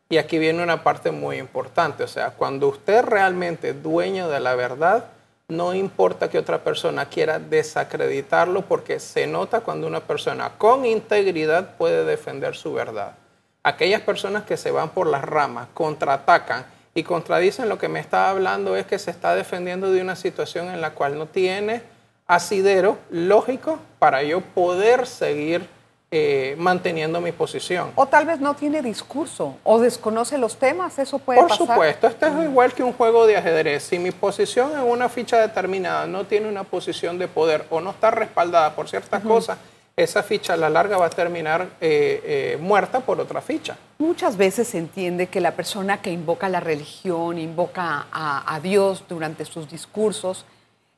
Y 0.08 0.18
aquí 0.18 0.40
viene 0.40 0.64
una 0.64 0.82
parte 0.82 1.12
muy 1.12 1.38
importante, 1.38 2.04
o 2.04 2.08
sea, 2.08 2.32
cuando 2.32 2.70
usted 2.70 3.04
realmente 3.04 3.72
es 3.72 3.84
dueño 3.84 4.30
de 4.30 4.40
la 4.40 4.56
verdad, 4.56 5.06
no 5.50 5.74
importa 5.74 6.30
que 6.30 6.38
otra 6.38 6.64
persona 6.64 7.10
quiera 7.10 7.40
desacreditarlo 7.40 8.62
porque 8.62 9.00
se 9.00 9.26
nota 9.26 9.62
cuando 9.62 9.88
una 9.88 10.00
persona 10.00 10.52
con 10.58 10.86
integridad 10.86 11.76
puede 11.76 12.06
defender 12.06 12.56
su 12.56 12.74
verdad. 12.74 13.16
aquellas 13.64 14.02
personas 14.02 14.44
que 14.44 14.58
se 14.58 14.72
van 14.72 14.90
por 14.90 15.08
las 15.08 15.24
ramas, 15.24 15.68
contraatacan 15.74 16.66
y 16.94 17.04
contradicen 17.04 17.68
lo 17.68 17.78
que 17.78 17.90
me 17.90 18.00
está 18.00 18.30
hablando 18.30 18.76
es 18.76 18.86
que 18.86 19.00
se 19.00 19.12
está 19.12 19.36
defendiendo 19.36 19.92
de 19.92 20.02
una 20.02 20.16
situación 20.16 20.70
en 20.70 20.82
la 20.82 20.92
cual 20.92 21.18
no 21.18 21.26
tiene 21.26 21.82
asidero 22.26 22.98
lógico 23.10 23.80
para 23.98 24.24
yo 24.24 24.42
poder 24.42 25.08
seguir 25.08 25.68
eh, 26.12 26.56
manteniendo 26.58 27.22
mi 27.22 27.32
posición. 27.32 27.92
O 27.96 28.08
tal 28.08 28.26
vez 28.26 28.40
no 28.40 28.56
tiene 28.56 28.82
discurso 28.82 29.58
o 29.64 29.80
desconoce 29.80 30.38
los 30.38 30.58
temas, 30.58 30.98
eso 30.98 31.20
puede 31.20 31.40
Por 31.40 31.50
pasar. 31.50 31.68
supuesto, 31.68 32.08
esto 32.08 32.26
es 32.26 32.44
igual 32.46 32.74
que 32.74 32.84
un 32.84 32.94
juego 32.94 33.28
de 33.28 33.38
ajedrez. 33.38 33.84
Si 33.84 34.00
mi 34.00 34.12
posición 34.12 34.72
en 34.74 34.82
una 34.90 35.08
ficha 35.10 35.38
determinada 35.38 36.08
no 36.08 36.26
tiene 36.26 36.50
una 36.50 36.64
posición 36.64 37.18
de 37.20 37.28
poder 37.28 37.66
o 37.70 37.80
no 37.80 37.92
está 37.92 38.10
respaldada 38.12 38.76
por 38.76 38.90
ciertas 38.90 39.24
cosas, 39.24 39.58
esa 39.96 40.24
ficha 40.24 40.54
a 40.54 40.58
la 40.58 40.70
larga 40.70 40.98
va 40.98 41.08
a 41.08 41.10
terminar 41.10 41.68
eh, 41.82 42.22
eh, 42.24 42.58
muerta 42.60 43.02
por 43.02 43.20
otra 43.20 43.42
ficha. 43.42 43.78
Muchas 44.00 44.38
veces 44.38 44.70
se 44.70 44.78
entiende 44.78 45.28
que 45.28 45.42
la 45.42 45.52
persona 45.52 46.02
que 46.02 46.10
invoca 46.10 46.48
la 46.50 46.62
religión, 46.62 47.38
invoca 47.38 48.08
a, 48.12 48.56
a 48.56 48.60
Dios 48.62 49.04
durante 49.10 49.44
sus 49.46 49.70
discursos, 49.70 50.46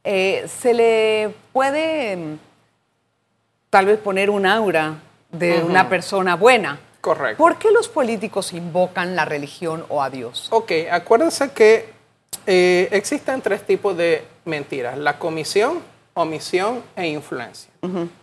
eh, 0.03 0.46
se 0.48 0.74
le 0.74 1.34
puede 1.51 2.15
mm, 2.15 2.38
tal 3.72 3.88
vez 3.88 3.98
poner 3.98 4.30
un 4.30 4.46
aura 4.46 5.00
de 5.32 5.63
una 5.63 5.90
persona 5.90 6.36
buena. 6.36 6.80
Correcto. 7.00 7.38
¿Por 7.38 7.58
qué 7.58 7.72
los 7.72 7.90
políticos 7.90 8.54
invocan 8.54 9.16
la 9.16 9.25
religión 9.25 9.84
o 9.90 10.04
a 10.04 10.12
Dios? 10.12 10.50
Ok, 10.51 10.72
acuérdense 10.92 11.50
que 11.51 11.90
eh, 12.46 12.90
existen 12.92 13.42
tres 13.42 13.66
tipos 13.66 13.98
de 13.98 14.24
mentiras, 14.46 14.98
la 14.98 15.18
comisión, 15.18 15.80
omisión 16.13 16.84
e 16.96 17.08
influencia. 17.08 17.72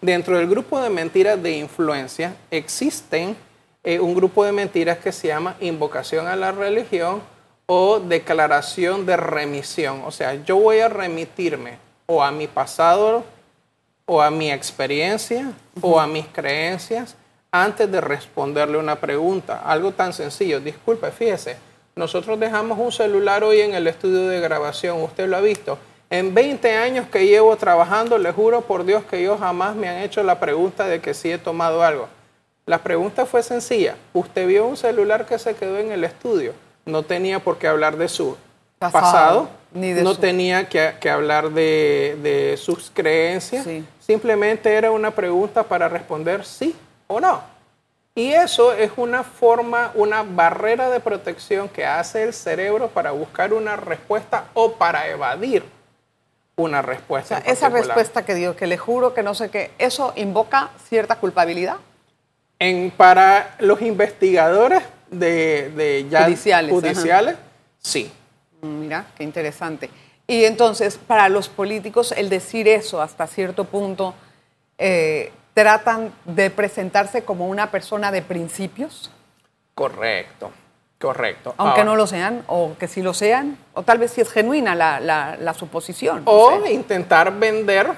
Dentro 0.00 0.38
del 0.38 0.48
grupo 0.48 0.80
de 0.80 0.90
mentiras 0.90 1.42
de 1.42 1.56
influencia 1.56 2.36
existen 2.50 3.34
eh, 3.82 3.98
un 3.98 4.14
grupo 4.14 4.44
de 4.44 4.52
mentiras 4.52 4.98
que 4.98 5.10
se 5.10 5.28
llama 5.28 5.56
invocación 5.60 6.28
a 6.28 6.36
la 6.36 6.52
religión 6.52 7.22
o 7.66 7.98
declaración 7.98 9.06
de 9.06 9.16
remisión. 9.16 10.02
O 10.04 10.12
sea, 10.12 10.34
yo 10.44 10.56
voy 10.56 10.78
a 10.80 10.88
remitirme 10.88 11.78
o 12.06 12.22
a 12.22 12.30
mi 12.30 12.46
pasado 12.46 13.24
o 14.08 14.20
a 14.22 14.30
mi 14.30 14.50
experiencia 14.50 15.52
o 15.80 16.00
a 16.00 16.06
mis 16.06 16.26
creencias 16.26 17.14
antes 17.52 17.90
de 17.90 18.00
responderle 18.00 18.78
una 18.78 18.96
pregunta. 18.96 19.62
Algo 19.64 19.92
tan 19.92 20.12
sencillo. 20.12 20.60
Disculpe, 20.60 21.10
fíjese, 21.10 21.56
nosotros 21.94 22.40
dejamos 22.40 22.78
un 22.78 22.90
celular 22.90 23.44
hoy 23.44 23.60
en 23.60 23.74
el 23.74 23.86
estudio 23.86 24.26
de 24.28 24.40
grabación, 24.40 25.00
usted 25.02 25.28
lo 25.28 25.36
ha 25.36 25.40
visto. 25.40 25.78
En 26.10 26.32
20 26.34 26.74
años 26.76 27.06
que 27.12 27.26
llevo 27.26 27.54
trabajando, 27.56 28.16
le 28.18 28.32
juro 28.32 28.62
por 28.62 28.84
Dios 28.84 29.04
que 29.04 29.22
yo 29.22 29.36
jamás 29.36 29.76
me 29.76 29.88
han 29.88 29.98
hecho 29.98 30.22
la 30.22 30.40
pregunta 30.40 30.86
de 30.86 31.00
que 31.00 31.12
si 31.12 31.30
he 31.30 31.36
tomado 31.38 31.82
algo. 31.82 32.08
La 32.64 32.78
pregunta 32.78 33.26
fue 33.26 33.42
sencilla. 33.42 33.96
Usted 34.14 34.46
vio 34.46 34.66
un 34.66 34.76
celular 34.76 35.26
que 35.26 35.38
se 35.38 35.54
quedó 35.54 35.78
en 35.78 35.92
el 35.92 36.04
estudio. 36.04 36.52
No 36.86 37.02
tenía 37.02 37.40
por 37.40 37.58
qué 37.58 37.68
hablar 37.68 37.96
de 37.98 38.08
su 38.08 38.36
Pasado, 38.78 39.02
pasado, 39.02 39.48
ni 39.74 39.92
de 39.92 40.02
no 40.02 40.14
su- 40.14 40.20
tenía 40.20 40.68
que, 40.68 40.92
que 41.00 41.10
hablar 41.10 41.50
de, 41.50 42.16
de 42.22 42.56
sus 42.56 42.90
creencias. 42.94 43.64
Sí. 43.64 43.84
Simplemente 44.08 44.74
era 44.74 44.90
una 44.90 45.10
pregunta 45.10 45.62
para 45.64 45.86
responder 45.86 46.42
sí 46.42 46.74
o 47.08 47.20
no. 47.20 47.42
Y 48.14 48.32
eso 48.32 48.72
es 48.72 48.90
una 48.96 49.22
forma, 49.22 49.92
una 49.94 50.22
barrera 50.22 50.88
de 50.88 50.98
protección 50.98 51.68
que 51.68 51.84
hace 51.84 52.22
el 52.22 52.32
cerebro 52.32 52.88
para 52.88 53.10
buscar 53.10 53.52
una 53.52 53.76
respuesta 53.76 54.46
o 54.54 54.72
para 54.72 55.06
evadir 55.08 55.62
una 56.56 56.78
O 56.78 56.82
respuesta. 56.82 57.42
sea, 57.42 57.52
esa 57.52 57.68
respuesta 57.68 58.24
que 58.24 58.34
dio, 58.34 58.56
que 58.56 58.66
le 58.66 58.78
juro 58.78 59.12
que 59.12 59.22
no 59.22 59.34
sé 59.34 59.50
qué, 59.50 59.72
¿eso 59.76 60.14
invoca 60.16 60.70
cierta 60.88 61.16
culpabilidad? 61.16 61.76
En, 62.58 62.90
para 62.90 63.56
los 63.58 63.82
investigadores 63.82 64.82
de, 65.10 65.70
de 65.76 66.06
ya 66.08 66.24
Judiciales, 66.24 66.72
judiciales, 66.72 67.36
sí. 67.78 68.10
Mm, 68.62 68.80
Mira, 68.80 69.04
qué 69.14 69.22
interesante. 69.22 69.90
Y 70.30 70.44
entonces, 70.44 70.98
para 70.98 71.28
los 71.30 71.48
políticos, 71.48 72.12
el 72.12 72.28
decir 72.28 72.68
eso 72.68 73.00
hasta 73.00 73.26
cierto 73.26 73.64
punto, 73.64 74.14
eh, 74.76 75.32
tratan 75.54 76.12
de 76.26 76.50
presentarse 76.50 77.24
como 77.24 77.48
una 77.48 77.70
persona 77.70 78.12
de 78.12 78.20
principios, 78.22 79.10
Correcto, 79.74 80.50
correcto. 81.00 81.54
aunque 81.56 81.80
Ahora, 81.80 81.84
no 81.84 81.96
lo 81.96 82.06
sean, 82.06 82.44
o 82.46 82.72
que 82.78 82.88
sí 82.88 83.00
lo 83.00 83.14
sean, 83.14 83.56
o 83.72 83.82
tal 83.84 83.98
vez 83.98 84.12
si 84.12 84.20
es 84.20 84.30
genuina 84.30 84.74
la, 84.74 85.00
la- 85.00 85.36
la 85.40 85.54
suposición. 85.54 86.24
no 86.26 86.30
O 86.30 86.60
sé. 86.64 86.72
intentar 86.72 87.32
vender, 87.38 87.90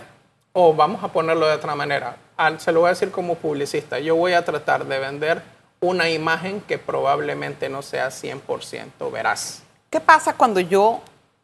o 0.53 0.73
vamos 0.73 1.03
a 1.03 1.09
ponerlo 1.09 1.47
de 1.49 1.55
otra 1.55 1.75
manera, 1.75 2.17
al- 2.37 2.61
se 2.61 2.71
lo 2.71 2.81
voy 2.81 2.89
a 2.89 2.91
decir 2.91 3.11
como 3.11 3.35
publicista, 3.35 3.99
yo 3.99 4.15
voy 4.15 4.35
a 4.35 4.45
tratar 4.45 4.85
de 4.87 4.99
vender 5.01 5.43
una 5.81 6.09
imagen 6.11 6.61
que 6.61 6.79
probablemente 6.79 7.69
no 7.69 7.83
sea 7.83 8.11
100% 8.11 9.11
veraz. 9.11 9.63
¿Qué 9.91 9.99
pasa 10.01 10.35
cuando 10.35 10.61
yo 10.61 11.01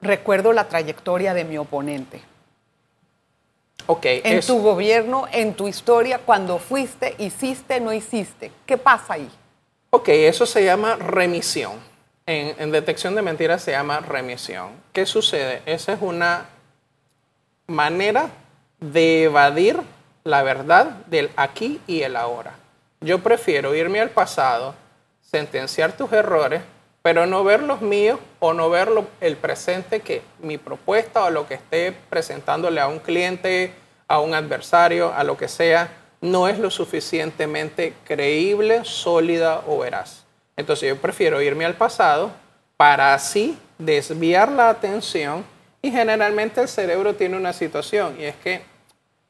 recuerdo 0.07 0.53
la 0.53 0.69
trayectoria 0.69 1.35
de 1.35 1.45
mi 1.45 1.59
oponente? 1.59 2.21
Ok, 3.89 4.05
En 4.07 4.39
es- 4.39 4.47
tu 4.47 4.61
gobierno, 4.61 5.27
en 5.31 5.55
tu 5.55 5.69
historia, 5.69 6.19
cuando 6.19 6.59
fuiste, 6.59 7.15
hiciste, 7.19 7.79
no 7.81 7.93
hiciste. 7.93 8.51
¿Qué 8.67 8.77
pasa 8.79 9.15
ahí? 9.15 9.31
ok, 9.91 10.09
eso 10.09 10.45
se 10.47 10.65
llama 10.65 10.97
remisión. 10.97 11.73
En, 12.27 12.55
en 12.61 12.73
detección 12.73 13.15
de 13.15 13.23
mentiras 13.23 13.63
se 13.63 13.71
llama 13.71 14.01
remisión. 14.01 14.71
¿Qué 14.93 15.07
sucede? 15.07 15.63
Esa 15.65 15.93
es 15.93 15.99
una 16.03 16.47
manera 17.67 18.31
de 18.81 19.25
evadir 19.25 19.81
la 20.25 20.43
verdad 20.43 20.87
del 21.07 21.31
aquí 21.37 21.81
y 21.87 22.03
el 22.03 22.17
ahora. 22.17 22.55
Yo 23.01 23.21
prefiero 23.23 23.75
irme 23.75 24.01
al 24.01 24.11
pasado, 24.11 24.75
sentenciar 25.23 25.93
tus 25.97 26.13
errores, 26.13 26.63
pero 27.07 27.25
no 27.25 27.45
ver 27.45 27.63
los 27.63 27.83
míos 27.83 28.19
o 28.41 28.53
no 28.53 28.69
ver 28.69 28.89
lo- 28.89 29.07
el 29.21 29.37
presente 29.37 30.01
que 30.01 30.23
mi 30.41 30.59
propuesta 30.59 31.23
o 31.23 31.31
lo 31.31 31.47
que 31.47 31.55
esté 31.55 31.93
presentándole 32.11 32.81
a 32.81 32.89
un 32.89 32.99
cliente, 32.99 33.71
a 34.09 34.19
un 34.19 34.35
adversario, 34.35 35.15
a 35.15 35.23
lo 35.23 35.37
que 35.37 35.47
sea, 35.47 35.89
no 36.21 36.49
es 36.49 36.59
lo 36.59 36.69
suficientemente 36.69 37.93
creíble, 38.03 38.81
sólida 38.85 39.63
o 39.69 39.79
veraz. 39.79 40.25
Entonces 40.57 40.89
yo 40.89 40.97
prefiero 40.97 41.41
irme 41.41 41.65
al 41.65 41.75
pasado 41.75 42.33
para 42.77 43.15
así 43.15 43.57
desviar 43.79 44.51
la 44.51 44.69
atención 44.69 45.45
y 45.83 45.93
generalmente 45.93 46.61
el 46.61 46.67
cerebro 46.67 47.15
tiene 47.15 47.37
una 47.37 47.53
situación 47.53 48.17
y 48.19 48.25
es 48.25 48.35
que 48.43 48.63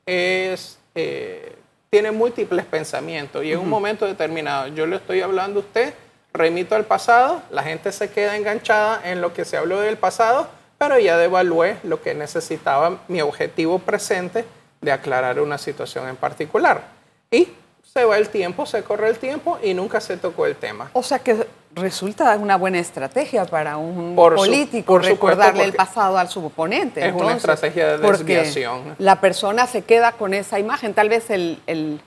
es, 0.06 0.78
eh, 0.94 1.54
tiene 1.90 2.10
múltiples 2.10 2.64
pensamientos 2.64 3.44
y 3.44 3.52
en 3.52 3.58
un 3.58 3.68
momento 3.68 4.06
determinado 4.06 4.68
yo 4.68 4.86
le 4.86 4.96
estoy 4.96 5.20
hablando 5.20 5.60
a 5.60 5.62
usted, 5.62 5.92
remito 6.36 6.74
al 6.74 6.84
pasado, 6.84 7.42
la 7.50 7.62
gente 7.62 7.92
se 7.92 8.10
queda 8.10 8.36
enganchada 8.36 9.00
en 9.04 9.20
lo 9.20 9.32
que 9.32 9.44
se 9.44 9.56
habló 9.56 9.80
del 9.80 9.96
pasado, 9.96 10.48
pero 10.78 10.98
ya 10.98 11.16
devalué 11.16 11.78
lo 11.84 12.02
que 12.02 12.14
necesitaba 12.14 12.98
mi 13.08 13.20
objetivo 13.22 13.78
presente 13.78 14.44
de 14.80 14.92
aclarar 14.92 15.40
una 15.40 15.58
situación 15.58 16.08
en 16.08 16.16
particular. 16.16 16.82
Y 17.30 17.48
se 17.82 18.04
va 18.04 18.18
el 18.18 18.28
tiempo, 18.28 18.66
se 18.66 18.82
corre 18.82 19.08
el 19.08 19.18
tiempo 19.18 19.58
y 19.62 19.72
nunca 19.74 20.00
se 20.00 20.16
tocó 20.18 20.44
el 20.46 20.54
tema. 20.56 20.90
O 20.92 21.02
sea 21.02 21.18
que 21.18 21.46
resulta 21.74 22.36
una 22.36 22.56
buena 22.56 22.78
estrategia 22.78 23.44
para 23.46 23.76
un 23.78 24.14
Por 24.14 24.32
su- 24.38 24.44
político 24.44 24.86
por 24.94 25.04
recordarle 25.04 25.64
el 25.64 25.72
pasado 25.72 26.18
al 26.18 26.28
suboponente. 26.28 27.06
es 27.06 27.14
una 27.14 27.34
estrategia 27.36 27.96
de 27.96 27.98
desviación. 27.98 28.94
La 28.98 29.20
persona 29.20 29.66
se 29.66 29.82
queda 29.82 30.12
con 30.12 30.34
esa 30.34 30.58
imagen. 30.58 30.92
Tal 30.94 31.08
vez 31.08 31.30
el, 31.30 31.60
el, 31.66 32.00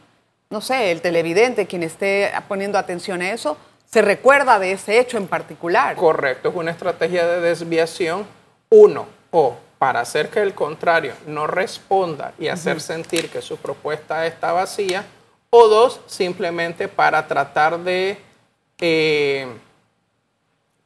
no 0.52 0.62
sé, 0.62 0.92
el 0.92 1.02
televidente, 1.02 1.66
quien 1.68 1.84
esté 1.84 2.32
poniendo 2.48 2.78
atención 2.78 3.22
a 3.22 3.32
eso, 3.32 3.58
se 3.92 4.02
recuerda 4.04 4.60
de 4.60 4.74
ese 4.74 5.00
hecho 5.00 5.18
en 5.18 5.28
particular. 5.28 5.96
Correcto, 5.96 6.50
es 6.50 6.56
una 6.56 6.72
estrategia 6.72 7.26
de 7.26 7.42
desviación. 7.42 8.26
Uno, 8.70 9.08
o 9.32 9.58
para 9.80 10.02
hacer 10.02 10.30
que 10.30 10.42
el 10.42 10.54
contrario 10.54 11.14
no 11.26 11.48
responda 11.48 12.34
y 12.38 12.50
hacer 12.50 12.82
sentir 12.82 13.30
que 13.30 13.42
su 13.42 13.58
propuesta 13.58 14.28
está 14.28 14.52
vacía. 14.52 15.06
O 15.50 15.68
dos, 15.68 16.02
simplemente 16.06 16.88
para 16.88 17.26
tratar 17.26 17.80
de 17.80 18.20
eh, 18.80 19.48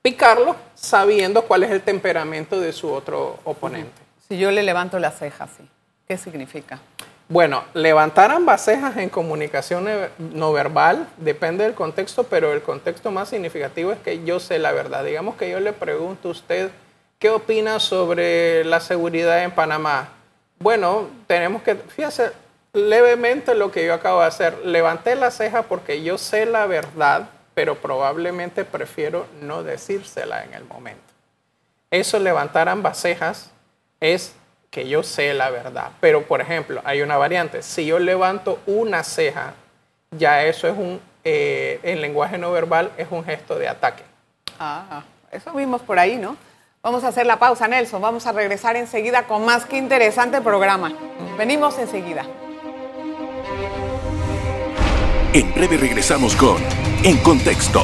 picarlo 0.02 0.56
sabiendo 0.74 1.44
cuál 1.44 1.64
es 1.64 1.72
el 1.72 1.82
temperamento 1.82 2.62
de 2.62 2.72
su 2.72 2.90
otro 2.90 3.40
oponente. 3.44 4.02
Si 4.30 4.38
yo 4.38 4.50
le 4.52 4.64
levanto 4.64 4.98
la 5.00 5.12
ceja, 5.12 5.48
sí. 5.48 5.68
¿Qué 6.08 6.18
significa? 6.18 6.80
Bueno, 7.34 7.64
levantar 7.74 8.30
ambas 8.30 8.64
cejas 8.64 8.96
en 8.98 9.10
comunicación 9.10 9.86
ne- 9.86 10.10
no 10.20 10.54
verbal 10.54 11.08
depende 11.18 11.64
del 11.64 11.74
contexto, 11.74 12.26
pero 12.26 12.54
el 12.54 12.62
contexto 12.62 13.10
más 13.10 13.30
significativo 13.30 13.92
es 13.92 13.98
que 13.98 14.24
yo 14.24 14.40
sé 14.40 14.60
la 14.60 14.72
verdad. 14.72 15.04
Digamos 15.04 15.36
que 15.36 15.50
yo 15.50 15.60
le 15.60 15.74
pregunto 15.74 16.28
a 16.28 16.32
usted, 16.32 16.70
¿qué 17.18 17.32
opina 17.32 17.80
sobre 17.80 18.64
la 18.66 18.80
seguridad 18.80 19.44
en 19.44 19.50
Panamá? 19.50 20.10
Bueno, 20.60 21.10
tenemos 21.26 21.64
que, 21.64 21.74
fíjese, 21.74 22.34
levemente 22.72 23.56
lo 23.56 23.72
que 23.72 23.84
yo 23.84 23.96
acabo 23.96 24.22
de 24.22 24.28
hacer, 24.28 24.56
levanté 24.64 25.16
la 25.16 25.32
ceja 25.32 25.64
porque 25.64 26.04
yo 26.04 26.20
sé 26.20 26.46
la 26.46 26.68
verdad, 26.68 27.30
pero 27.56 27.80
probablemente 27.82 28.64
prefiero 28.64 29.26
no 29.42 29.64
decírsela 29.64 30.44
en 30.44 30.54
el 30.54 30.66
momento. 30.66 31.02
Eso 31.90 32.20
levantar 32.20 32.70
ambas 32.70 33.00
cejas 33.00 33.50
es 34.00 34.36
que 34.74 34.90
yo 34.90 35.04
sé 35.04 35.36
la 35.36 35.52
verdad. 35.52 35.92
Pero, 36.02 36.24
por 36.24 36.42
ejemplo, 36.42 36.82
hay 36.84 37.04
una 37.04 37.16
variante. 37.16 37.62
Si 37.62 37.86
yo 37.86 38.00
levanto 38.00 38.60
una 38.66 39.04
ceja, 39.04 39.54
ya 40.10 40.44
eso 40.44 40.68
es 40.68 40.76
un 40.76 41.00
eh, 41.24 41.80
el 41.84 42.02
lenguaje 42.02 42.38
no 42.38 42.52
verbal 42.52 42.92
es 42.98 43.08
un 43.12 43.24
gesto 43.24 43.56
de 43.56 43.70
ataque. 43.70 44.04
Ah, 44.60 45.04
eso 45.32 45.54
vimos 45.54 45.82
por 45.84 46.00
ahí, 46.00 46.18
¿no? 46.18 46.36
Vamos 46.82 47.04
a 47.04 47.10
hacer 47.10 47.26
la 47.26 47.38
pausa, 47.38 47.68
Nelson. 47.68 48.02
Vamos 48.02 48.26
a 48.26 48.32
regresar 48.32 48.76
enseguida 48.76 49.24
con 49.24 49.46
más 49.46 49.66
que 49.66 49.78
interesante 49.78 50.42
programa. 50.42 50.92
Venimos 51.38 51.78
enseguida. 51.78 52.26
En 55.34 55.54
breve 55.54 55.78
regresamos 55.78 56.36
con 56.36 56.58
En 57.04 57.18
Contexto. 57.18 57.80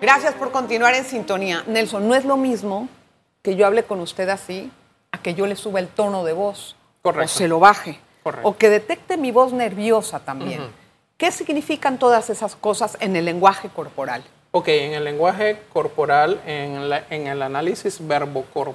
Gracias 0.00 0.32
por 0.34 0.50
continuar 0.50 0.94
en 0.94 1.04
sintonía. 1.04 1.62
Nelson, 1.66 2.08
no 2.08 2.14
es 2.14 2.24
lo 2.24 2.38
mismo 2.38 2.88
que 3.42 3.56
yo 3.56 3.66
hable 3.66 3.84
con 3.84 4.00
usted 4.00 4.28
así 4.28 4.70
a 5.12 5.18
que 5.22 5.34
yo 5.34 5.46
le 5.46 5.56
suba 5.56 5.80
el 5.80 5.88
tono 5.88 6.24
de 6.24 6.32
voz 6.32 6.76
Correcto. 7.02 7.24
o 7.24 7.28
se 7.28 7.48
lo 7.48 7.58
baje 7.60 7.98
Correcto. 8.22 8.48
o 8.48 8.56
que 8.56 8.68
detecte 8.68 9.16
mi 9.16 9.30
voz 9.30 9.52
nerviosa 9.52 10.20
también. 10.20 10.60
¿Qué 11.16 11.30
significan 11.32 11.98
todas 11.98 12.30
esas 12.30 12.56
cosas 12.56 12.96
en 13.00 13.16
el 13.16 13.24
lenguaje 13.26 13.68
corporal? 13.68 14.22
Ok, 14.52 14.68
en 14.68 14.94
el 14.94 15.04
lenguaje 15.04 15.60
corporal, 15.72 16.40
en, 16.46 16.88
la- 16.88 17.04
en 17.10 17.26
el 17.26 17.40
análisis 17.42 18.06
verbo, 18.06 18.44
cor- 18.52 18.74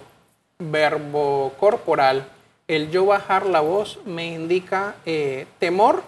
verbo 0.60 1.54
corporal, 1.60 2.28
el 2.68 2.90
yo 2.92 3.06
bajar 3.06 3.46
la 3.46 3.60
voz 3.62 4.00
me 4.06 4.28
indica 4.28 4.96
eh, 5.06 5.46
temor 5.60 6.02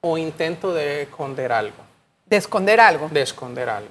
o 0.00 0.18
intento 0.18 0.72
de 0.72 1.02
esconder 1.02 1.52
algo. 1.52 1.76
De 2.26 2.36
esconder 2.36 2.80
algo. 2.80 3.08
de 3.10 3.22
esconder 3.22 3.68
algo. 3.68 3.90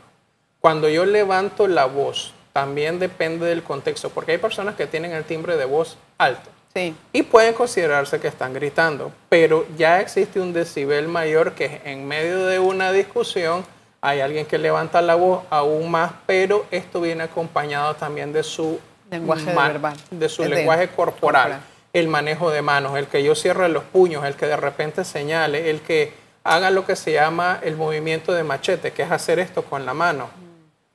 Cuando 0.59 0.89
yo 0.89 1.05
levanto 1.05 1.67
la 1.67 1.85
voz, 1.85 2.33
también 2.55 2.99
depende 2.99 3.45
del 3.47 3.63
contexto, 3.63 4.09
porque 4.11 4.31
hay 4.31 4.37
personas 4.37 4.75
que 4.75 4.87
tienen 4.87 5.11
el 5.11 5.25
timbre 5.25 5.57
de 5.57 5.65
voz 5.65 5.97
alto 6.17 6.49
Sí. 6.73 6.95
y 7.11 7.23
pueden 7.23 7.53
considerarse 7.53 8.21
que 8.21 8.29
están 8.29 8.53
gritando, 8.53 9.11
pero 9.27 9.65
ya 9.77 9.99
existe 9.99 10.39
un 10.39 10.53
decibel 10.53 11.09
mayor 11.09 11.51
que 11.51 11.81
en 11.83 12.07
medio 12.07 12.45
de 12.45 12.59
una 12.59 12.93
discusión 12.93 13.65
hay 13.99 14.21
alguien 14.21 14.45
que 14.45 14.57
levanta 14.57 15.01
la 15.01 15.15
voz 15.15 15.43
aún 15.49 15.91
más, 15.91 16.13
pero 16.25 16.65
esto 16.71 17.01
viene 17.01 17.23
acompañado 17.23 17.93
también 17.95 18.31
de 18.31 18.43
su 18.43 18.79
Lenguaje 19.11 19.53
verbal. 19.53 19.97
de 20.11 20.29
su 20.29 20.45
lenguaje 20.45 20.87
corporal, 20.87 21.43
corporal. 21.43 21.59
el 21.91 22.07
manejo 22.07 22.51
de 22.51 22.61
manos, 22.61 22.97
el 22.97 23.07
que 23.07 23.21
yo 23.21 23.35
cierre 23.35 23.67
los 23.67 23.83
puños, 23.83 24.23
el 24.23 24.35
que 24.35 24.45
de 24.45 24.55
repente 24.55 25.03
señale, 25.03 25.69
el 25.71 25.81
que 25.81 26.13
haga 26.45 26.69
lo 26.69 26.85
que 26.85 26.95
se 26.95 27.11
llama 27.11 27.59
el 27.63 27.75
movimiento 27.75 28.31
de 28.31 28.43
machete, 28.45 28.93
que 28.93 29.03
es 29.03 29.11
hacer 29.11 29.39
esto 29.39 29.63
con 29.63 29.85
la 29.85 29.93
mano 29.93 30.29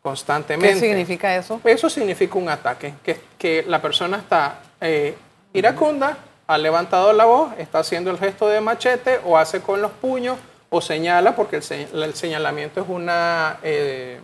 constantemente. 0.02 0.74
¿Qué 0.74 0.80
significa 0.80 1.36
eso? 1.36 1.60
Eso 1.64 1.90
significa 1.90 2.38
un 2.38 2.48
ataque, 2.48 2.94
que, 3.02 3.20
que 3.38 3.64
la 3.66 3.80
persona 3.82 4.16
está 4.18 4.58
eh, 4.80 5.14
iracunda, 5.52 6.16
ha 6.46 6.58
levantado 6.58 7.12
la 7.12 7.24
voz, 7.26 7.52
está 7.58 7.80
haciendo 7.80 8.10
el 8.10 8.18
gesto 8.18 8.48
de 8.48 8.60
machete 8.60 9.20
o 9.24 9.36
hace 9.38 9.60
con 9.60 9.80
los 9.82 9.90
puños 9.92 10.36
o 10.70 10.80
señala, 10.80 11.36
porque 11.36 11.56
el, 11.56 11.62
se- 11.62 11.88
el 11.92 12.14
señalamiento 12.14 12.80
es 12.80 12.86
una, 12.88 13.58
eh, 13.62 14.20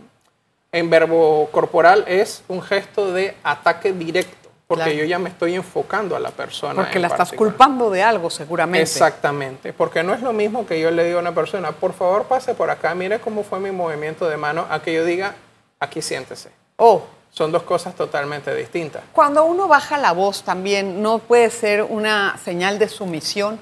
en 0.72 0.90
verbo 0.90 1.48
corporal 1.52 2.04
es 2.06 2.42
un 2.48 2.62
gesto 2.62 3.12
de 3.12 3.34
ataque 3.44 3.92
directo, 3.92 4.48
porque 4.66 4.84
Claro. 4.84 4.98
yo 4.98 5.04
ya 5.04 5.18
me 5.18 5.28
estoy 5.28 5.54
enfocando 5.54 6.16
a 6.16 6.20
la 6.20 6.30
persona. 6.30 6.74
Porque 6.82 6.98
la 6.98 7.08
estás 7.08 7.32
culpando 7.32 7.90
de 7.90 8.02
algo, 8.02 8.30
seguramente. 8.30 8.82
Exactamente, 8.82 9.72
porque 9.72 10.02
no 10.02 10.12
es 10.14 10.22
lo 10.22 10.32
mismo 10.32 10.66
que 10.66 10.80
yo 10.80 10.90
le 10.90 11.04
diga 11.04 11.18
a 11.18 11.20
una 11.20 11.34
persona, 11.34 11.72
por 11.72 11.92
favor 11.92 12.24
pase 12.24 12.54
por 12.54 12.70
acá, 12.70 12.94
mire 12.94 13.20
cómo 13.20 13.42
fue 13.44 13.60
mi 13.60 13.70
movimiento 13.70 14.28
de 14.28 14.36
mano, 14.36 14.66
a 14.70 14.80
que 14.82 14.92
yo 14.94 15.04
diga, 15.04 15.34
aquí 15.80 16.00
siéntese. 16.02 16.50
Oh, 16.76 17.02
Son 17.30 17.52
dos 17.52 17.64
cosas 17.64 17.94
totalmente 17.94 18.54
distintas. 18.54 19.02
cuando 19.12 19.44
uno 19.44 19.68
baja 19.68 19.98
la 19.98 20.12
voz 20.12 20.42
también, 20.42 21.02
¿no 21.02 21.18
puede 21.18 21.50
ser 21.50 21.82
una 21.82 22.38
señal 22.42 22.78
de 22.78 22.88
sumisión, 22.88 23.60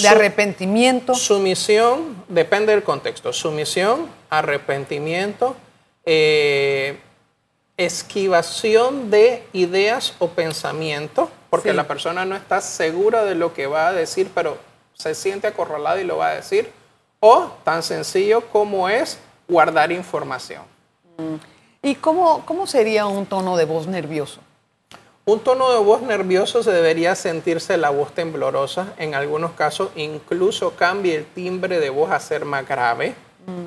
de 0.00 0.08
arrepentimiento? 0.08 1.14
Sumisión, 1.14 2.24
depende 2.28 2.72
del 2.72 2.82
contexto. 2.82 3.32
Sumisión, 3.32 4.08
arrepentimiento, 4.28 5.54
eh, 6.04 6.98
esquivación 7.76 9.10
de 9.10 9.44
ideas 9.52 10.14
o 10.18 10.28
pensamientos, 10.28 11.28
porque 11.50 11.70
Sí. 11.70 11.76
la 11.76 11.86
persona 11.86 12.24
no 12.24 12.34
está 12.36 12.60
segura 12.60 13.24
de 13.24 13.34
lo 13.34 13.54
que 13.54 13.66
va 13.66 13.88
a 13.88 13.92
decir, 13.92 14.30
pero 14.34 14.58
se 14.94 15.14
siente 15.14 15.46
acorralada 15.46 16.00
y 16.00 16.04
lo 16.04 16.16
va 16.16 16.28
a 16.28 16.34
decir. 16.34 16.72
O 17.20 17.52
tan 17.64 17.82
sencillo 17.82 18.40
como 18.50 18.88
es 18.88 19.18
guardar 19.48 19.92
información. 19.92 20.62
¿Y 21.82 21.94
cómo, 21.96 22.44
cómo 22.44 22.66
sería 22.66 23.06
un 23.06 23.26
tono 23.26 23.56
de 23.56 23.64
voz 23.64 23.86
nervioso? 23.86 24.40
Un 25.24 25.40
tono 25.40 25.72
de 25.72 25.78
voz 25.78 26.02
nervioso 26.02 26.62
se 26.62 26.70
debería 26.70 27.14
sentirse 27.16 27.76
la 27.76 27.90
voz 27.90 28.12
temblorosa. 28.12 28.94
En 28.96 29.14
algunos 29.14 29.52
casos 29.52 29.90
incluso 29.96 30.76
cambia 30.76 31.14
el 31.14 31.26
timbre 31.26 31.80
de 31.80 31.90
voz 31.90 32.10
a 32.10 32.20
ser 32.20 32.44
más 32.44 32.66
grave. 32.66 33.14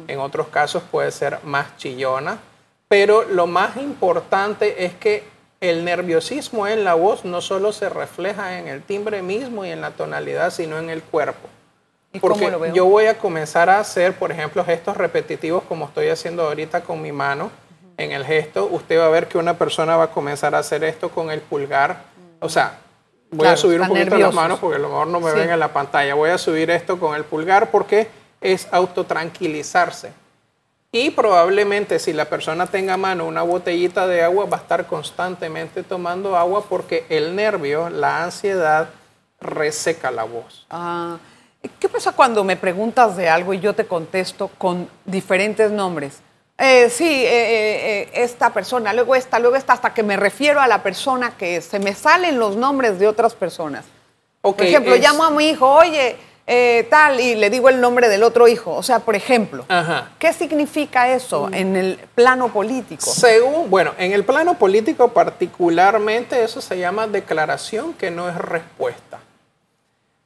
En 0.08 0.20
otros 0.20 0.48
casos 0.48 0.84
puede 0.90 1.12
ser 1.12 1.40
más 1.44 1.76
chillona. 1.78 2.40
Pero 2.88 3.24
lo 3.24 3.46
más 3.46 3.78
importante 3.78 4.86
es 4.86 4.94
que 4.96 5.24
el 5.62 5.84
nerviosismo 5.84 6.66
en 6.66 6.84
la 6.86 6.94
voz 6.94 7.26
no 7.26 7.42
solo 7.42 7.74
se 7.74 7.90
refleja 7.90 8.58
en 8.58 8.68
el 8.70 8.82
timbre 8.82 9.22
mismo 9.22 9.66
y 9.66 9.70
en 9.72 9.82
la 9.82 9.92
tonalidad, 9.92 10.52
sino 10.52 10.78
en 10.78 10.90
el 10.90 11.04
cuerpo. 11.04 11.50
¿Y 12.12 12.20
Porque 12.20 12.40
cómo 12.40 12.50
lo 12.52 12.60
veo? 12.60 12.74
yo 12.74 12.86
voy 12.86 13.06
a 13.06 13.18
comenzar 13.18 13.70
a 13.70 13.80
hacer, 13.80 14.14
por 14.14 14.32
ejemplo, 14.32 14.66
gestos 14.66 14.98
repetitivos 14.98 15.64
como 15.64 15.86
estoy 15.86 16.10
haciendo 16.10 16.44
ahorita 16.44 16.82
con 16.82 17.02
mi 17.02 17.12
mano. 17.12 17.52
En 17.98 18.12
el 18.12 18.26
gesto, 18.26 18.66
usted 18.72 18.98
va 19.00 19.06
a 19.08 19.10
ver 19.10 19.28
que 19.28 19.38
una 19.38 19.58
persona 19.58 19.96
va 19.98 20.06
a 20.06 20.12
comenzar 20.12 20.56
a 20.56 20.60
hacer 20.60 20.84
esto 20.84 21.10
con 21.10 21.30
el 21.30 21.42
pulgar. 21.42 22.04
O 22.40 22.48
sea, 22.50 22.80
voy 23.30 23.40
Claro, 23.42 23.54
a 23.54 23.58
subir 23.58 23.82
un 23.82 23.88
poquito 23.90 24.06
las 24.06 24.10
nerviosos. 24.12 24.36
manos 24.36 24.60
porque 24.60 24.78
a 24.78 24.80
lo 24.80 24.88
mejor 24.90 25.08
no 25.08 25.20
me 25.20 25.32
Sí. 25.32 25.38
ven 25.38 25.50
en 25.52 25.60
la 25.60 25.68
pantalla. 25.74 26.16
Voy 26.16 26.30
a 26.30 26.38
subir 26.38 26.72
esto 26.72 26.98
con 27.00 27.14
el 27.16 27.26
pulgar 27.26 27.70
porque 27.72 28.08
es 28.42 28.68
autotranquilizarse. 28.72 30.14
Y 30.92 31.12
probablemente 31.12 32.00
si 32.00 32.14
la 32.14 32.26
persona 32.26 32.66
tenga 32.66 32.94
a 32.96 32.98
mano 32.98 33.26
una 33.28 33.44
botellita 33.44 34.08
de 34.08 34.24
agua, 34.24 34.46
va 34.46 34.58
a 34.58 34.62
estar 34.62 34.88
constantemente 34.88 35.84
tomando 35.84 36.36
agua 36.36 36.64
porque 36.68 37.06
el 37.10 37.36
nervio, 37.36 37.90
la 37.92 38.24
ansiedad, 38.24 38.90
reseca 39.40 40.10
la 40.10 40.24
voz. 40.24 40.66
Ah, 40.72 41.18
¿Qué 41.80 41.90
pasa 41.90 42.14
cuando 42.14 42.44
me 42.44 42.56
preguntas 42.56 43.18
de 43.18 43.28
algo 43.30 43.54
y 43.54 43.60
yo 43.60 43.74
te 43.74 43.86
contesto 43.86 44.50
con 44.58 44.90
diferentes 45.06 45.72
nombres? 45.72 46.20
Eh, 46.58 46.90
sí, 46.90 47.06
eh, 47.06 47.28
eh, 47.28 48.02
eh, 48.02 48.10
esta 48.14 48.50
persona, 48.52 48.94
luego 48.94 49.16
esta, 49.16 49.40
luego 49.40 49.56
esta, 49.56 49.74
hasta 49.74 49.94
que 49.94 50.04
me 50.04 50.18
refiero 50.18 50.60
a 50.62 50.68
la 50.68 50.84
persona 50.84 51.34
que 51.38 51.58
es. 51.58 51.66
se 51.66 51.80
me 51.80 51.94
salen 51.94 52.40
los 52.40 52.56
nombres 52.56 53.00
de 53.00 53.08
otras 53.08 53.34
personas. 53.34 53.86
Ok, 54.42 54.58
por 54.58 54.66
ejemplo, 54.66 54.94
es- 54.96 55.02
llamo 55.02 55.24
a 55.26 55.32
mi 55.32 55.50
hijo, 55.50 55.70
oye, 55.70 56.16
eh, 56.48 56.88
tal, 56.90 57.20
y 57.20 57.36
le 57.36 57.50
digo 57.50 57.70
el 57.70 57.80
nombre 57.80 58.08
del 58.10 58.24
otro 58.24 58.48
hijo. 58.48 58.74
O 58.76 58.84
sea, 58.84 59.00
por 59.00 59.16
ejemplo, 59.16 59.66
Ajá. 59.70 60.10
¿qué 60.18 60.32
significa 60.34 61.10
eso 61.14 61.50
en 61.52 61.76
el 61.76 61.98
plano 62.16 62.48
político? 62.52 63.06
Según, 63.06 63.70
bueno, 63.70 63.94
en 63.98 64.14
el 64.14 64.24
plano 64.26 64.56
político 64.58 65.10
particularmente 65.10 66.42
eso 66.44 66.62
se 66.62 66.78
llama 66.78 67.08
declaración 67.08 67.94
que 67.94 68.12
no 68.12 68.28
es 68.30 68.36
respuesta. 68.36 69.20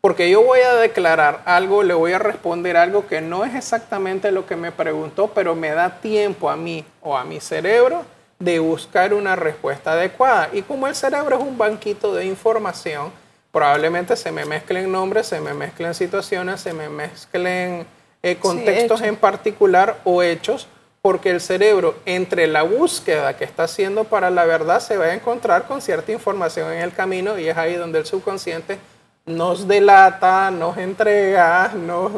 Porque 0.05 0.29
yo 0.29 0.43
voy 0.43 0.59
a 0.59 0.75
declarar 0.75 1.43
algo, 1.45 1.81
le 1.81 1.93
voy 1.93 2.11
a 2.11 2.19
responder 2.19 2.75
algo 2.75 3.07
que 3.07 3.21
no 3.21 3.45
es 3.45 3.55
exactamente 3.55 4.33
lo 4.33 4.45
que 4.45 4.57
me 4.57 4.73
preguntó, 4.73 5.29
pero 5.29 5.55
me 5.55 5.69
da 5.69 6.01
tiempo 6.01 6.49
a 6.49 6.57
mí 6.57 6.83
o 6.99 7.15
a 7.15 7.23
mi 7.23 7.39
cerebro 7.39 8.03
de 8.37 8.59
buscar 8.59 9.13
una 9.13 9.37
respuesta 9.37 9.93
adecuada. 9.93 10.49
Y 10.51 10.63
como 10.63 10.87
el 10.87 10.95
cerebro 10.95 11.37
es 11.37 11.41
un 11.41 11.57
banquito 11.57 12.13
de 12.13 12.25
información, 12.25 13.13
probablemente 13.53 14.17
se 14.17 14.33
me 14.33 14.43
mezclen 14.43 14.91
nombres, 14.91 15.27
se 15.27 15.39
me 15.39 15.53
mezclen 15.53 15.93
situaciones, 15.93 16.59
se 16.59 16.73
me 16.73 16.89
mezclen 16.89 17.87
eh, 18.23 18.35
contextos 18.35 19.01
en 19.03 19.15
particular 19.15 20.01
o 20.03 20.21
hechos, 20.21 20.67
porque 21.01 21.29
el 21.29 21.39
cerebro, 21.39 21.95
entre 22.05 22.47
la 22.47 22.63
búsqueda 22.63 23.37
que 23.37 23.45
está 23.45 23.63
haciendo 23.63 24.03
para 24.03 24.29
la 24.31 24.43
verdad, 24.43 24.81
se 24.81 24.97
va 24.97 25.05
a 25.05 25.13
encontrar 25.13 25.65
con 25.65 25.81
cierta 25.81 26.11
información 26.11 26.73
en 26.73 26.81
el 26.81 26.91
camino 26.91 27.39
y 27.39 27.47
es 27.47 27.55
ahí 27.55 27.75
donde 27.75 27.99
el 27.99 28.05
subconsciente 28.05 28.77
nos 29.25 29.67
delata, 29.67 30.51
nos 30.51 30.77
entrega, 30.77 31.71
nos, 31.75 32.11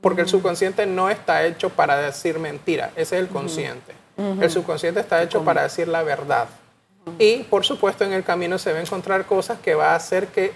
porque 0.00 0.22
el 0.22 0.28
subconsciente 0.28 0.86
no 0.86 1.10
está 1.10 1.44
hecho 1.44 1.70
para 1.70 1.96
decir 1.98 2.38
mentira, 2.38 2.90
ese 2.96 3.16
es 3.16 3.22
el 3.22 3.28
consciente. 3.28 3.94
El 4.16 4.48
subconsciente 4.48 5.00
está 5.00 5.22
hecho 5.22 5.44
para 5.44 5.64
decir 5.64 5.88
la 5.88 6.04
verdad. 6.04 6.46
Y 7.18 7.38
por 7.44 7.64
supuesto 7.64 8.04
en 8.04 8.12
el 8.12 8.22
camino 8.22 8.58
se 8.58 8.72
va 8.72 8.78
a 8.78 8.82
encontrar 8.82 9.26
cosas 9.26 9.58
que 9.58 9.74
va 9.74 9.92
a 9.92 9.96
hacer 9.96 10.28
que 10.28 10.52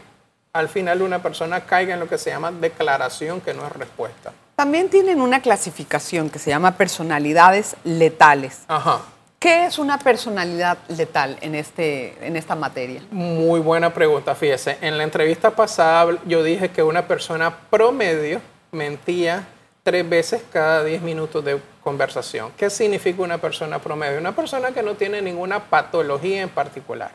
al 0.53 0.69
final 0.69 1.03
una 1.03 1.21
persona 1.21 1.61
caiga 1.63 1.95
en 1.95 2.01
lo 2.01 2.09
que 2.09 2.19
se 2.19 2.31
llama 2.31 2.53
declaración 2.53 3.41
que 3.41 3.55
no 3.55 3.67
es 3.67 3.73
respuesta. 3.73 4.33
También 4.57 4.89
tienen 4.89 5.21
una 5.21 5.41
clasificación 5.41 6.31
que 6.31 6.39
se 6.39 6.51
llama 6.51 6.77
personalidades 6.77 7.77
letales. 7.85 8.63
Ajá. 8.69 9.03
¿Qué 9.39 9.67
es 9.67 9.79
una 9.79 9.99
personalidad 9.99 10.79
letal 10.89 11.39
en, 11.41 11.55
este, 11.55 12.27
en 12.27 12.35
esta 12.35 12.57
materia? 12.57 13.03
Muy 13.13 13.61
buena 13.61 13.95
pregunta, 13.95 14.35
fíjese. 14.35 14.79
En 14.81 14.99
la 14.99 15.05
entrevista 15.05 15.53
pasada 15.53 16.19
yo 16.27 16.43
dije 16.43 16.71
que 16.71 16.83
una 16.83 17.07
persona 17.07 17.57
promedio 17.71 18.41
mentía 18.73 19.47
tres 19.85 20.09
veces 20.09 20.43
cada 20.53 20.83
10 20.83 21.03
minutos 21.03 21.45
de 21.45 21.61
conversación. 21.85 22.51
¿Qué 22.57 22.69
significa 22.69 23.23
una 23.23 23.39
persona 23.39 23.79
promedio? 23.79 24.19
Una 24.19 24.35
persona 24.35 24.73
que 24.73 24.83
no 24.83 24.95
tiene 24.95 25.23
ninguna 25.23 25.61
patología 25.61 26.43
en 26.43 26.49
particular. 26.49 27.13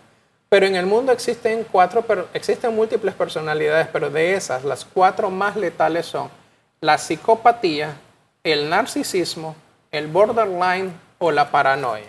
Pero 0.47 0.65
en 0.65 0.77
el 0.77 0.86
mundo 0.86 1.12
existen, 1.12 1.65
cuatro, 1.69 2.05
existen 2.33 2.73
múltiples 2.73 3.15
personalidades, 3.15 3.89
pero 3.91 4.09
de 4.09 4.36
esas, 4.36 4.63
las 4.63 4.86
cuatro 4.86 5.29
más 5.29 5.57
letales 5.57 6.05
son 6.05 6.29
la 6.79 6.97
psicopatía, 6.97 7.97
el 8.45 8.69
narcisismo, 8.69 9.57
el 9.91 10.07
borderline 10.07 10.93
o 11.23 11.31
la 11.31 11.49
paranoia. 11.51 12.05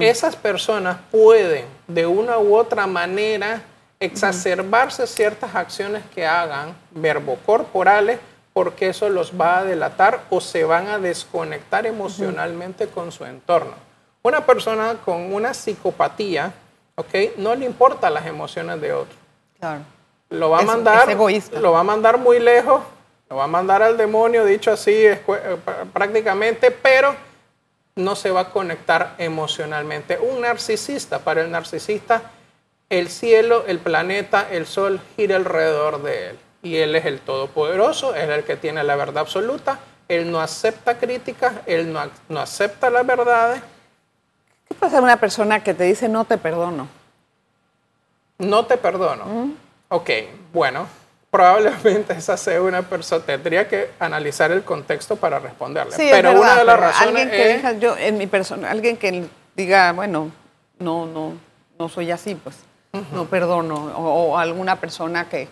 Esas 0.00 0.36
personas 0.36 0.98
pueden 1.10 1.64
de 1.88 2.06
una 2.06 2.38
u 2.38 2.54
otra 2.56 2.86
manera 2.86 3.62
exacerbarse 3.98 5.06
ciertas 5.08 5.54
acciones 5.56 6.02
que 6.14 6.24
hagan 6.26 6.74
verbocorporales 6.92 8.18
porque 8.52 8.88
eso 8.88 9.08
los 9.08 9.32
va 9.40 9.58
a 9.58 9.64
delatar 9.64 10.20
o 10.30 10.40
se 10.40 10.64
van 10.64 10.86
a 10.88 10.98
desconectar 10.98 11.86
emocionalmente 11.86 12.86
con 12.88 13.10
su 13.12 13.24
entorno. 13.24 13.72
Una 14.22 14.44
persona 14.46 14.94
con 15.04 15.32
una 15.32 15.54
psicopatía, 15.54 16.52
¿ok? 16.96 17.36
No 17.38 17.54
le 17.54 17.66
importan 17.66 18.14
las 18.14 18.26
emociones 18.26 18.80
de 18.80 18.92
otro. 18.92 19.16
Claro. 19.58 19.80
Lo 20.28 20.50
va 20.50 20.58
a 20.58 20.60
Es- 20.62 20.66
mandar, 20.66 21.08
es 21.08 21.14
egoísta. 21.14 21.58
lo 21.60 21.72
va 21.72 21.80
a 21.80 21.84
mandar 21.84 22.16
muy 22.18 22.38
lejos, 22.38 22.80
lo 23.28 23.36
va 23.36 23.44
a 23.44 23.48
mandar 23.48 23.82
al 23.82 23.96
demonio, 23.96 24.44
dicho 24.44 24.70
así 24.70 24.92
eh, 24.94 25.20
pr- 25.26 25.90
prácticamente, 25.92 26.70
pero 26.70 27.14
no 27.96 28.16
se 28.16 28.30
va 28.30 28.40
a 28.40 28.50
conectar 28.50 29.14
emocionalmente. 29.18 30.18
Un 30.18 30.40
narcisista, 30.42 31.20
para 31.20 31.42
el 31.42 31.50
narcisista, 31.50 32.22
el 32.88 33.08
cielo, 33.08 33.64
el 33.66 33.78
planeta, 33.78 34.48
el 34.50 34.66
sol 34.66 35.00
gira 35.16 35.36
alrededor 35.36 36.02
de 36.02 36.30
él. 36.30 36.38
Y 36.62 36.76
él 36.76 36.94
es 36.94 37.06
el 37.06 37.20
todopoderoso, 37.20 38.14
él 38.14 38.30
es 38.30 38.38
el 38.38 38.44
que 38.44 38.56
tiene 38.56 38.84
la 38.84 38.96
verdad 38.96 39.18
absoluta, 39.18 39.78
él 40.08 40.30
no 40.30 40.40
acepta 40.40 40.98
críticas, 40.98 41.54
él 41.66 41.92
no, 41.92 42.00
no 42.28 42.40
acepta 42.40 42.90
las 42.90 43.06
verdades, 43.06 43.62
¿Qué 44.70 44.76
pasa 44.76 45.00
una 45.00 45.16
persona 45.16 45.64
que 45.64 45.74
te 45.74 45.82
dice 45.82 46.08
no 46.08 46.24
te 46.24 46.38
perdono? 46.38 46.86
no 48.38 48.64
te 48.66 48.76
perdono. 48.76 49.52
Ok, 49.88 50.10
bueno, 50.52 50.86
probablemente 51.30 52.12
esa 52.12 52.36
sea 52.36 52.60
una 52.60 52.82
persona, 52.82 53.24
tendría 53.24 53.68
que 53.68 53.90
analizar 53.98 54.50
el 54.50 54.64
contexto 54.64 55.16
para 55.16 55.38
responderle. 55.38 55.94
Sí, 55.94 56.08
es 56.08 56.12
pero 56.12 56.30
verdad, 56.30 56.42
una 56.42 56.56
de 56.56 56.64
las 56.64 56.80
razones 56.80 57.08
alguien 57.08 57.30
que 57.30 57.50
es... 57.50 57.56
diga, 57.56 57.72
yo 57.74 57.96
en 57.96 58.18
mi 58.18 58.26
persona, 58.26 58.70
alguien 58.70 58.96
que 58.96 59.28
diga, 59.54 59.92
bueno, 59.92 60.30
no, 60.78 61.06
no, 61.06 61.34
no 61.78 61.88
soy 61.88 62.10
así, 62.10 62.34
pues, 62.34 62.56
no 63.12 63.26
perdono, 63.26 63.92
o, 63.96 64.32
o 64.32 64.38
alguna 64.38 64.80
persona 64.80 65.28
que, 65.28 65.48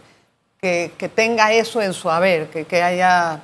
que, 0.61 0.93
que 0.99 1.09
tenga 1.09 1.53
eso 1.53 1.81
en 1.81 1.93
su 1.93 2.11
haber, 2.11 2.49
que, 2.49 2.65
que 2.65 2.83
haya, 2.83 3.41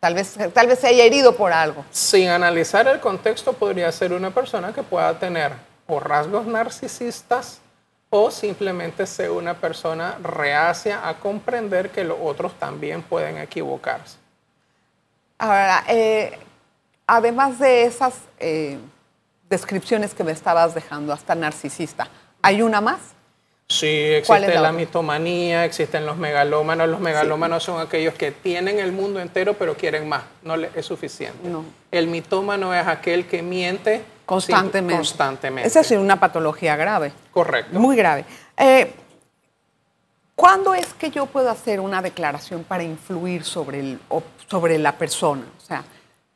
tal 0.00 0.14
vez, 0.14 0.36
tal 0.52 0.66
vez 0.66 0.80
se 0.80 0.88
haya 0.88 1.04
herido 1.04 1.36
por 1.36 1.52
algo. 1.52 1.84
Sin 1.92 2.28
analizar 2.28 2.88
el 2.88 2.98
contexto, 2.98 3.52
podría 3.52 3.92
ser 3.92 4.12
una 4.12 4.30
persona 4.30 4.72
que 4.72 4.82
pueda 4.82 5.16
tener 5.18 5.52
o 5.86 6.00
rasgos 6.00 6.46
narcisistas 6.46 7.60
o 8.10 8.30
simplemente 8.30 9.06
ser 9.06 9.30
una 9.30 9.54
persona 9.54 10.18
reacia 10.22 11.08
a 11.08 11.18
comprender 11.18 11.90
que 11.90 12.04
los 12.04 12.18
otros 12.20 12.54
también 12.58 13.02
pueden 13.02 13.38
equivocarse. 13.38 14.16
Ahora, 15.38 15.84
eh, 15.88 16.38
además 17.06 17.58
de 17.58 17.84
esas 17.84 18.14
eh, 18.38 18.78
descripciones 19.48 20.14
que 20.14 20.24
me 20.24 20.32
estabas 20.32 20.74
dejando, 20.74 21.12
hasta 21.12 21.34
narcisista, 21.34 22.08
¿hay 22.42 22.62
una 22.62 22.80
más? 22.80 23.00
Sí, 23.68 24.22
¿Cuál 24.26 24.44
es 24.44 24.48
existe 24.50 24.62
la 24.62 24.70
mitomanía, 24.70 25.64
existen 25.64 26.06
los 26.06 26.16
megalómanos. 26.16 26.88
Los 26.88 27.00
megalómanos 27.00 27.64
son 27.64 27.80
aquellos 27.80 28.14
que 28.14 28.30
tienen 28.30 28.78
el 28.78 28.92
mundo 28.92 29.18
entero 29.18 29.54
pero 29.54 29.74
quieren 29.74 30.08
más, 30.08 30.22
no 30.42 30.54
es 30.54 30.86
suficiente. 30.86 31.48
No. 31.48 31.64
El 31.90 32.06
mitómano 32.06 32.72
es 32.72 32.86
aquel 32.86 33.26
que 33.26 33.42
miente 33.42 34.02
Constantemente. 34.26 34.96
constantemente. 34.96 35.68
Esa 35.68 35.80
es 35.80 35.90
una 35.92 36.18
patología 36.18 36.76
grave. 36.76 37.12
Correcto. 37.32 37.78
Muy 37.78 37.96
grave. 37.96 38.24
Eh, 38.56 38.92
¿Cuándo 40.34 40.74
es 40.74 40.92
que 40.92 41.10
yo 41.10 41.24
puedo 41.24 41.48
hacer 41.48 41.80
una 41.80 42.02
declaración 42.02 42.62
para 42.64 42.82
influir 42.82 43.44
sobre, 43.44 43.80
el, 43.80 43.98
sobre 44.48 44.78
la 44.78 44.92
persona? 44.92 45.44
O 45.56 45.60
sea, 45.60 45.82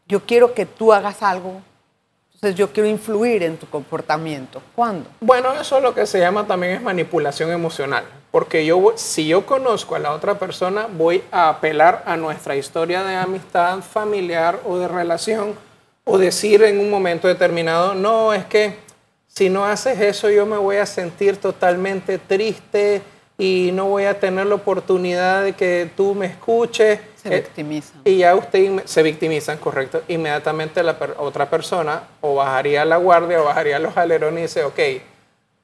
yo 0.06 0.24
quiero 0.24 0.54
que 0.54 0.64
tú 0.64 0.92
hagas 0.92 1.22
algo, 1.22 1.60
entonces 2.32 2.54
yo 2.54 2.72
quiero 2.72 2.88
influir 2.88 3.42
en 3.42 3.58
tu 3.58 3.66
comportamiento. 3.68 4.62
¿Cuándo? 4.74 5.10
Bueno, 5.20 5.52
eso 5.52 5.76
es 5.76 5.82
lo 5.82 5.94
que 5.94 6.06
se 6.06 6.18
llama 6.18 6.46
también 6.46 6.72
es 6.72 6.82
manipulación 6.82 7.50
emocional. 7.50 8.04
Porque 8.30 8.64
yo, 8.64 8.94
si 8.96 9.26
yo 9.26 9.44
conozco 9.44 9.96
a 9.96 9.98
la 9.98 10.12
otra 10.12 10.38
persona, 10.38 10.86
voy 10.90 11.22
a 11.30 11.50
apelar 11.50 12.02
a 12.06 12.16
nuestra 12.16 12.56
historia 12.56 13.02
de 13.02 13.16
amistad 13.16 13.80
familiar 13.80 14.60
o 14.64 14.78
de 14.78 14.88
relación 14.88 15.54
o 16.04 16.18
decir 16.18 16.62
en 16.62 16.78
un 16.80 16.90
momento 16.90 17.28
determinado, 17.28 17.94
no, 17.94 18.32
es 18.32 18.44
que 18.46 18.74
si 19.26 19.48
no 19.48 19.64
haces 19.64 20.00
eso 20.00 20.28
yo 20.30 20.44
me 20.46 20.56
voy 20.56 20.76
a 20.76 20.86
sentir 20.86 21.36
totalmente 21.36 22.18
triste 22.18 23.02
y 23.38 23.70
no 23.72 23.86
voy 23.86 24.04
a 24.04 24.18
tener 24.20 24.46
la 24.46 24.56
oportunidad 24.56 25.44
de 25.44 25.52
que 25.54 25.88
tú 25.96 26.14
me 26.14 26.26
escuches. 26.26 27.00
Se 27.16 27.28
Eh, 27.28 27.40
victimizan. 27.40 28.00
y 28.04 28.16
ya 28.18 28.34
usted 28.34 28.82
se 28.84 29.02
victimizan, 29.02 29.58
correcto. 29.58 30.02
Inmediatamente 30.08 30.82
la 30.82 30.98
per- 30.98 31.14
otra 31.18 31.48
persona 31.48 32.02
o 32.20 32.34
bajaría 32.34 32.84
la 32.84 32.96
guardia 32.96 33.40
o 33.40 33.44
bajaría 33.44 33.78
los 33.78 33.96
alerones 33.96 34.38
y 34.38 34.42
dice, 34.42 34.64
ok, 34.64 34.78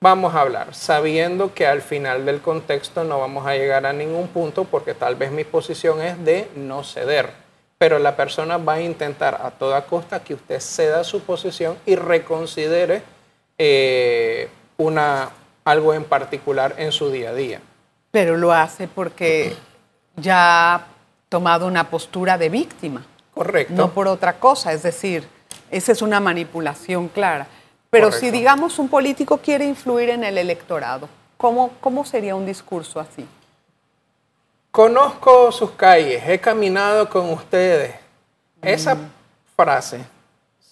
vamos 0.00 0.34
a 0.34 0.42
hablar, 0.42 0.74
sabiendo 0.74 1.52
que 1.54 1.66
al 1.66 1.80
final 1.82 2.24
del 2.26 2.40
contexto 2.40 3.04
no 3.04 3.18
vamos 3.18 3.46
a 3.46 3.54
llegar 3.54 3.84
a 3.86 3.92
ningún 3.92 4.28
punto 4.28 4.64
porque 4.64 4.94
tal 4.94 5.16
vez 5.16 5.30
mi 5.32 5.44
posición 5.44 6.00
es 6.02 6.22
de 6.24 6.48
no 6.54 6.84
ceder. 6.84 7.30
Pero 7.78 7.98
la 7.98 8.16
persona 8.16 8.56
va 8.56 8.74
a 8.74 8.80
intentar 8.80 9.40
a 9.42 9.50
toda 9.50 9.84
costa 9.84 10.22
que 10.22 10.34
usted 10.34 10.60
ceda 10.60 11.04
su 11.04 11.20
posición 11.20 11.76
y 11.84 11.94
reconsidere 11.94 13.02
eh, 13.58 14.48
una, 14.78 15.30
algo 15.64 15.92
en 15.92 16.04
particular 16.04 16.74
en 16.78 16.92
su 16.92 17.10
día 17.10 17.30
a 17.30 17.34
día. 17.34 17.60
Pero 18.10 18.36
lo 18.36 18.52
hace 18.52 18.88
porque 18.88 19.54
ya 20.16 20.74
ha 20.74 20.86
tomado 21.28 21.66
una 21.66 21.90
postura 21.90 22.38
de 22.38 22.48
víctima. 22.48 23.04
Correcto. 23.34 23.74
no 23.74 23.90
por 23.92 24.08
otra 24.08 24.38
cosa. 24.38 24.72
Es 24.72 24.82
decir, 24.82 25.28
esa 25.70 25.92
es 25.92 26.00
una 26.00 26.20
manipulación 26.20 27.08
clara. 27.08 27.46
Pero 27.90 28.10
si, 28.12 28.30
digamos, 28.30 28.78
un 28.78 28.88
político 28.88 29.38
quiere 29.38 29.64
influir 29.66 30.10
en 30.10 30.24
el 30.24 30.38
electorado, 30.38 31.08
¿cómo, 31.36 31.72
cómo 31.80 32.04
sería 32.04 32.34
un 32.34 32.46
discurso 32.46 33.00
así? 33.00 33.26
Conozco 34.76 35.50
sus 35.52 35.70
calles, 35.70 36.22
he 36.28 36.38
caminado 36.38 37.08
con 37.08 37.30
ustedes. 37.30 37.94
Esa 38.60 38.98
frase, 39.56 40.00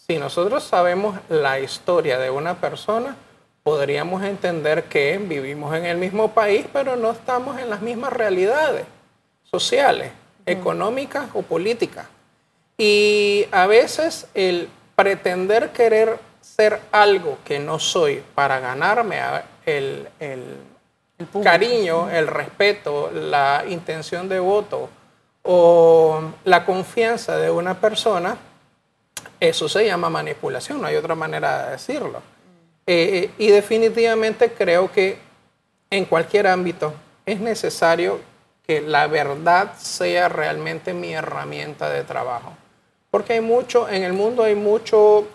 si 0.07 0.19
nosotros 0.19 0.63
sabemos 0.63 1.19
la 1.31 1.59
historia 1.59 2.19
de 2.19 2.29
una 2.29 2.61
persona, 2.61 3.17
podríamos 3.63 4.23
entender 4.23 4.85
que 4.91 5.17
vivimos 5.17 5.75
en 5.75 5.87
el 5.87 5.97
mismo 5.97 6.33
país, 6.33 6.67
pero 6.71 6.97
no 6.97 7.13
estamos 7.13 7.59
en 7.59 7.71
las 7.71 7.81
mismas 7.81 8.13
realidades 8.13 8.85
sociales, 9.43 10.13
económicas 10.45 11.31
o 11.33 11.41
políticas. 11.41 12.05
Y 12.77 13.47
a 13.53 13.67
veces 13.67 14.27
el 14.35 14.69
pretender 14.97 15.71
querer 15.71 16.19
ser 16.43 16.79
algo 16.93 17.39
que 17.43 17.59
no 17.59 17.79
soy 17.79 18.23
para 18.35 18.61
ganarme 18.61 19.21
a- 19.21 19.47
el, 19.65 20.09
el 21.19 21.43
cariño, 21.43 22.11
el 22.11 22.27
respeto, 22.27 23.11
la 23.13 23.65
intención 23.69 24.29
de 24.29 24.41
voto 24.41 24.89
o 25.43 26.21
la 26.45 26.65
confianza 26.65 27.37
de 27.37 27.51
una 27.51 27.79
persona, 27.79 28.37
eso 29.39 29.69
se 29.69 29.87
llama 29.87 30.09
manipulación, 30.11 30.81
no 30.81 30.87
hay 30.87 30.97
otra 30.97 31.15
manera 31.15 31.67
de 31.67 31.73
decirlo. 31.73 32.23
Eh, 32.87 33.31
y 33.39 33.49
definitivamente 33.49 34.53
creo 34.53 34.91
que 34.91 35.19
en 35.91 36.05
cualquier 36.05 36.47
ámbito 36.47 36.93
es 37.25 37.41
necesario 37.41 38.21
que 38.67 38.81
la 38.81 39.07
verdad 39.07 39.75
sea 39.79 40.29
realmente 40.29 40.95
mi 40.95 41.13
herramienta 41.13 41.91
de 41.91 42.05
trabajo. 42.05 42.55
Porque 43.11 43.35
hay 43.35 43.41
mucho, 43.41 43.89
en 43.89 44.03
el 44.03 44.13
mundo 44.13 44.43
hay 44.43 44.55
mucho 44.55 45.27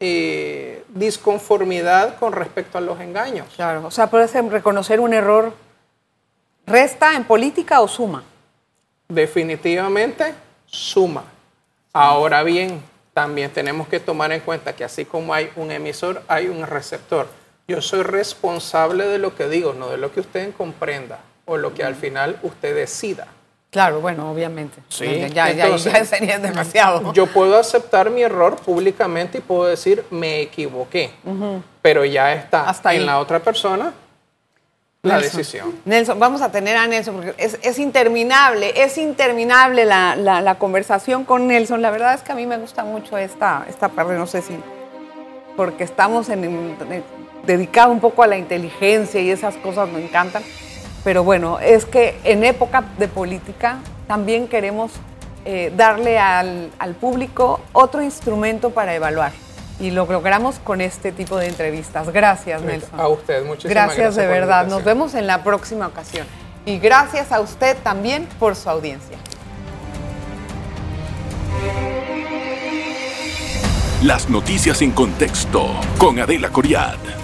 eh, 0.00 0.81
disconformidad 0.94 2.18
con 2.18 2.32
respecto 2.32 2.78
a 2.78 2.80
los 2.80 3.00
engaños. 3.00 3.48
Claro, 3.56 3.86
o 3.86 3.90
sea, 3.90 4.08
puedes 4.08 4.32
reconocer 4.32 5.00
un 5.00 5.14
error, 5.14 5.52
¿resta 6.66 7.14
en 7.14 7.24
política 7.24 7.80
o 7.80 7.88
suma? 7.88 8.24
definitivamente 9.14 10.34
suma. 10.66 11.24
Ahora 11.92 12.42
bien, 12.42 12.82
también 13.12 13.50
tenemos 13.50 13.88
que 13.88 14.00
tomar 14.00 14.32
en 14.32 14.40
cuenta 14.40 14.74
que 14.74 14.84
así 14.84 15.04
como 15.04 15.34
hay 15.34 15.50
un 15.56 15.70
emisor, 15.70 16.22
hay 16.28 16.48
un 16.48 16.66
receptor. 16.66 17.28
Yo 17.68 17.82
soy 17.82 18.02
responsable 18.02 19.06
de 19.06 19.18
lo 19.18 19.34
que 19.36 19.48
digo, 19.48 19.74
no 19.74 19.88
de 19.88 19.98
lo 19.98 20.12
que 20.12 20.20
usted 20.20 20.52
comprenda 20.54 21.20
o 21.44 21.56
lo 21.56 21.74
que 21.74 21.84
al 21.84 21.94
final 21.94 22.38
usted 22.42 22.74
decida. 22.74 23.28
Claro, 23.72 24.02
bueno, 24.02 24.30
obviamente. 24.30 24.82
Sí, 24.90 25.06
ya, 25.32 25.50
ya, 25.50 25.64
entonces, 25.64 25.92
ya 25.94 26.04
sería 26.04 26.38
demasiado. 26.38 27.12
Yo 27.14 27.26
puedo 27.26 27.58
aceptar 27.58 28.10
mi 28.10 28.20
error 28.22 28.56
públicamente 28.56 29.38
y 29.38 29.40
puedo 29.40 29.64
decir 29.64 30.04
me 30.10 30.42
equivoqué, 30.42 31.10
pero 31.80 32.04
ya 32.04 32.34
está 32.34 32.68
Hasta 32.68 32.92
en 32.92 33.00
ahí. 33.00 33.06
la 33.06 33.18
otra 33.18 33.40
persona 33.40 33.94
la 35.04 35.14
Nelson. 35.14 35.36
decisión. 35.38 35.74
Nelson, 35.86 36.20
vamos 36.20 36.42
a 36.42 36.52
tener 36.52 36.76
a 36.76 36.86
Nelson 36.86 37.14
porque 37.16 37.34
es, 37.38 37.58
es 37.62 37.78
interminable, 37.78 38.72
es 38.84 38.98
interminable 38.98 39.86
la, 39.86 40.14
la- 40.16 40.42
la 40.42 40.56
conversación 40.58 41.24
con 41.24 41.46
Nelson. 41.48 41.80
La 41.80 41.90
verdad 41.90 42.12
es 42.14 42.20
que 42.20 42.30
a 42.32 42.34
mí 42.34 42.46
me 42.46 42.58
gusta 42.58 42.84
mucho 42.84 43.16
esta, 43.16 43.64
esta 43.70 43.88
parte, 43.88 44.12
no 44.14 44.26
sé 44.26 44.42
si 44.42 44.54
porque 45.56 45.82
estamos 45.84 46.28
en, 46.28 46.44
en- 46.44 47.04
dedicado 47.46 47.90
un 47.90 48.00
poco 48.00 48.22
a 48.22 48.26
la 48.26 48.36
inteligencia 48.36 49.20
y 49.20 49.30
esas 49.30 49.56
cosas 49.56 49.88
me 49.88 50.04
encantan. 50.04 50.42
Pero 51.04 51.24
bueno, 51.24 51.58
es 51.58 51.84
que 51.84 52.18
en 52.24 52.44
época 52.44 52.84
de 52.98 53.08
política 53.08 53.78
también 54.06 54.46
queremos 54.46 54.92
eh, 55.44 55.72
darle 55.76 56.18
al, 56.18 56.70
al 56.78 56.94
público 56.94 57.60
otro 57.72 58.02
instrumento 58.02 58.70
para 58.70 58.94
evaluar. 58.94 59.32
Y 59.80 59.90
lo 59.90 60.06
logramos 60.06 60.60
con 60.60 60.80
este 60.80 61.10
tipo 61.10 61.36
de 61.36 61.48
entrevistas. 61.48 62.12
Gracias, 62.12 62.62
Nelson. 62.62 63.00
A 63.00 63.08
usted, 63.08 63.44
muchísimas 63.44 63.74
gracias. 63.74 63.96
gracias 63.96 64.16
de 64.16 64.26
verdad. 64.26 64.66
Nos 64.68 64.84
vemos 64.84 65.14
en 65.14 65.26
la 65.26 65.42
próxima 65.42 65.88
ocasión. 65.88 66.26
Y 66.64 66.78
gracias 66.78 67.32
a 67.32 67.40
usted 67.40 67.76
también 67.82 68.28
por 68.38 68.54
su 68.54 68.70
audiencia. 68.70 69.18
Las 74.04 74.28
noticias 74.28 74.82
en 74.82 74.92
contexto 74.92 75.68
con 75.98 76.18
Adela 76.18 76.50
Coriad. 76.50 77.21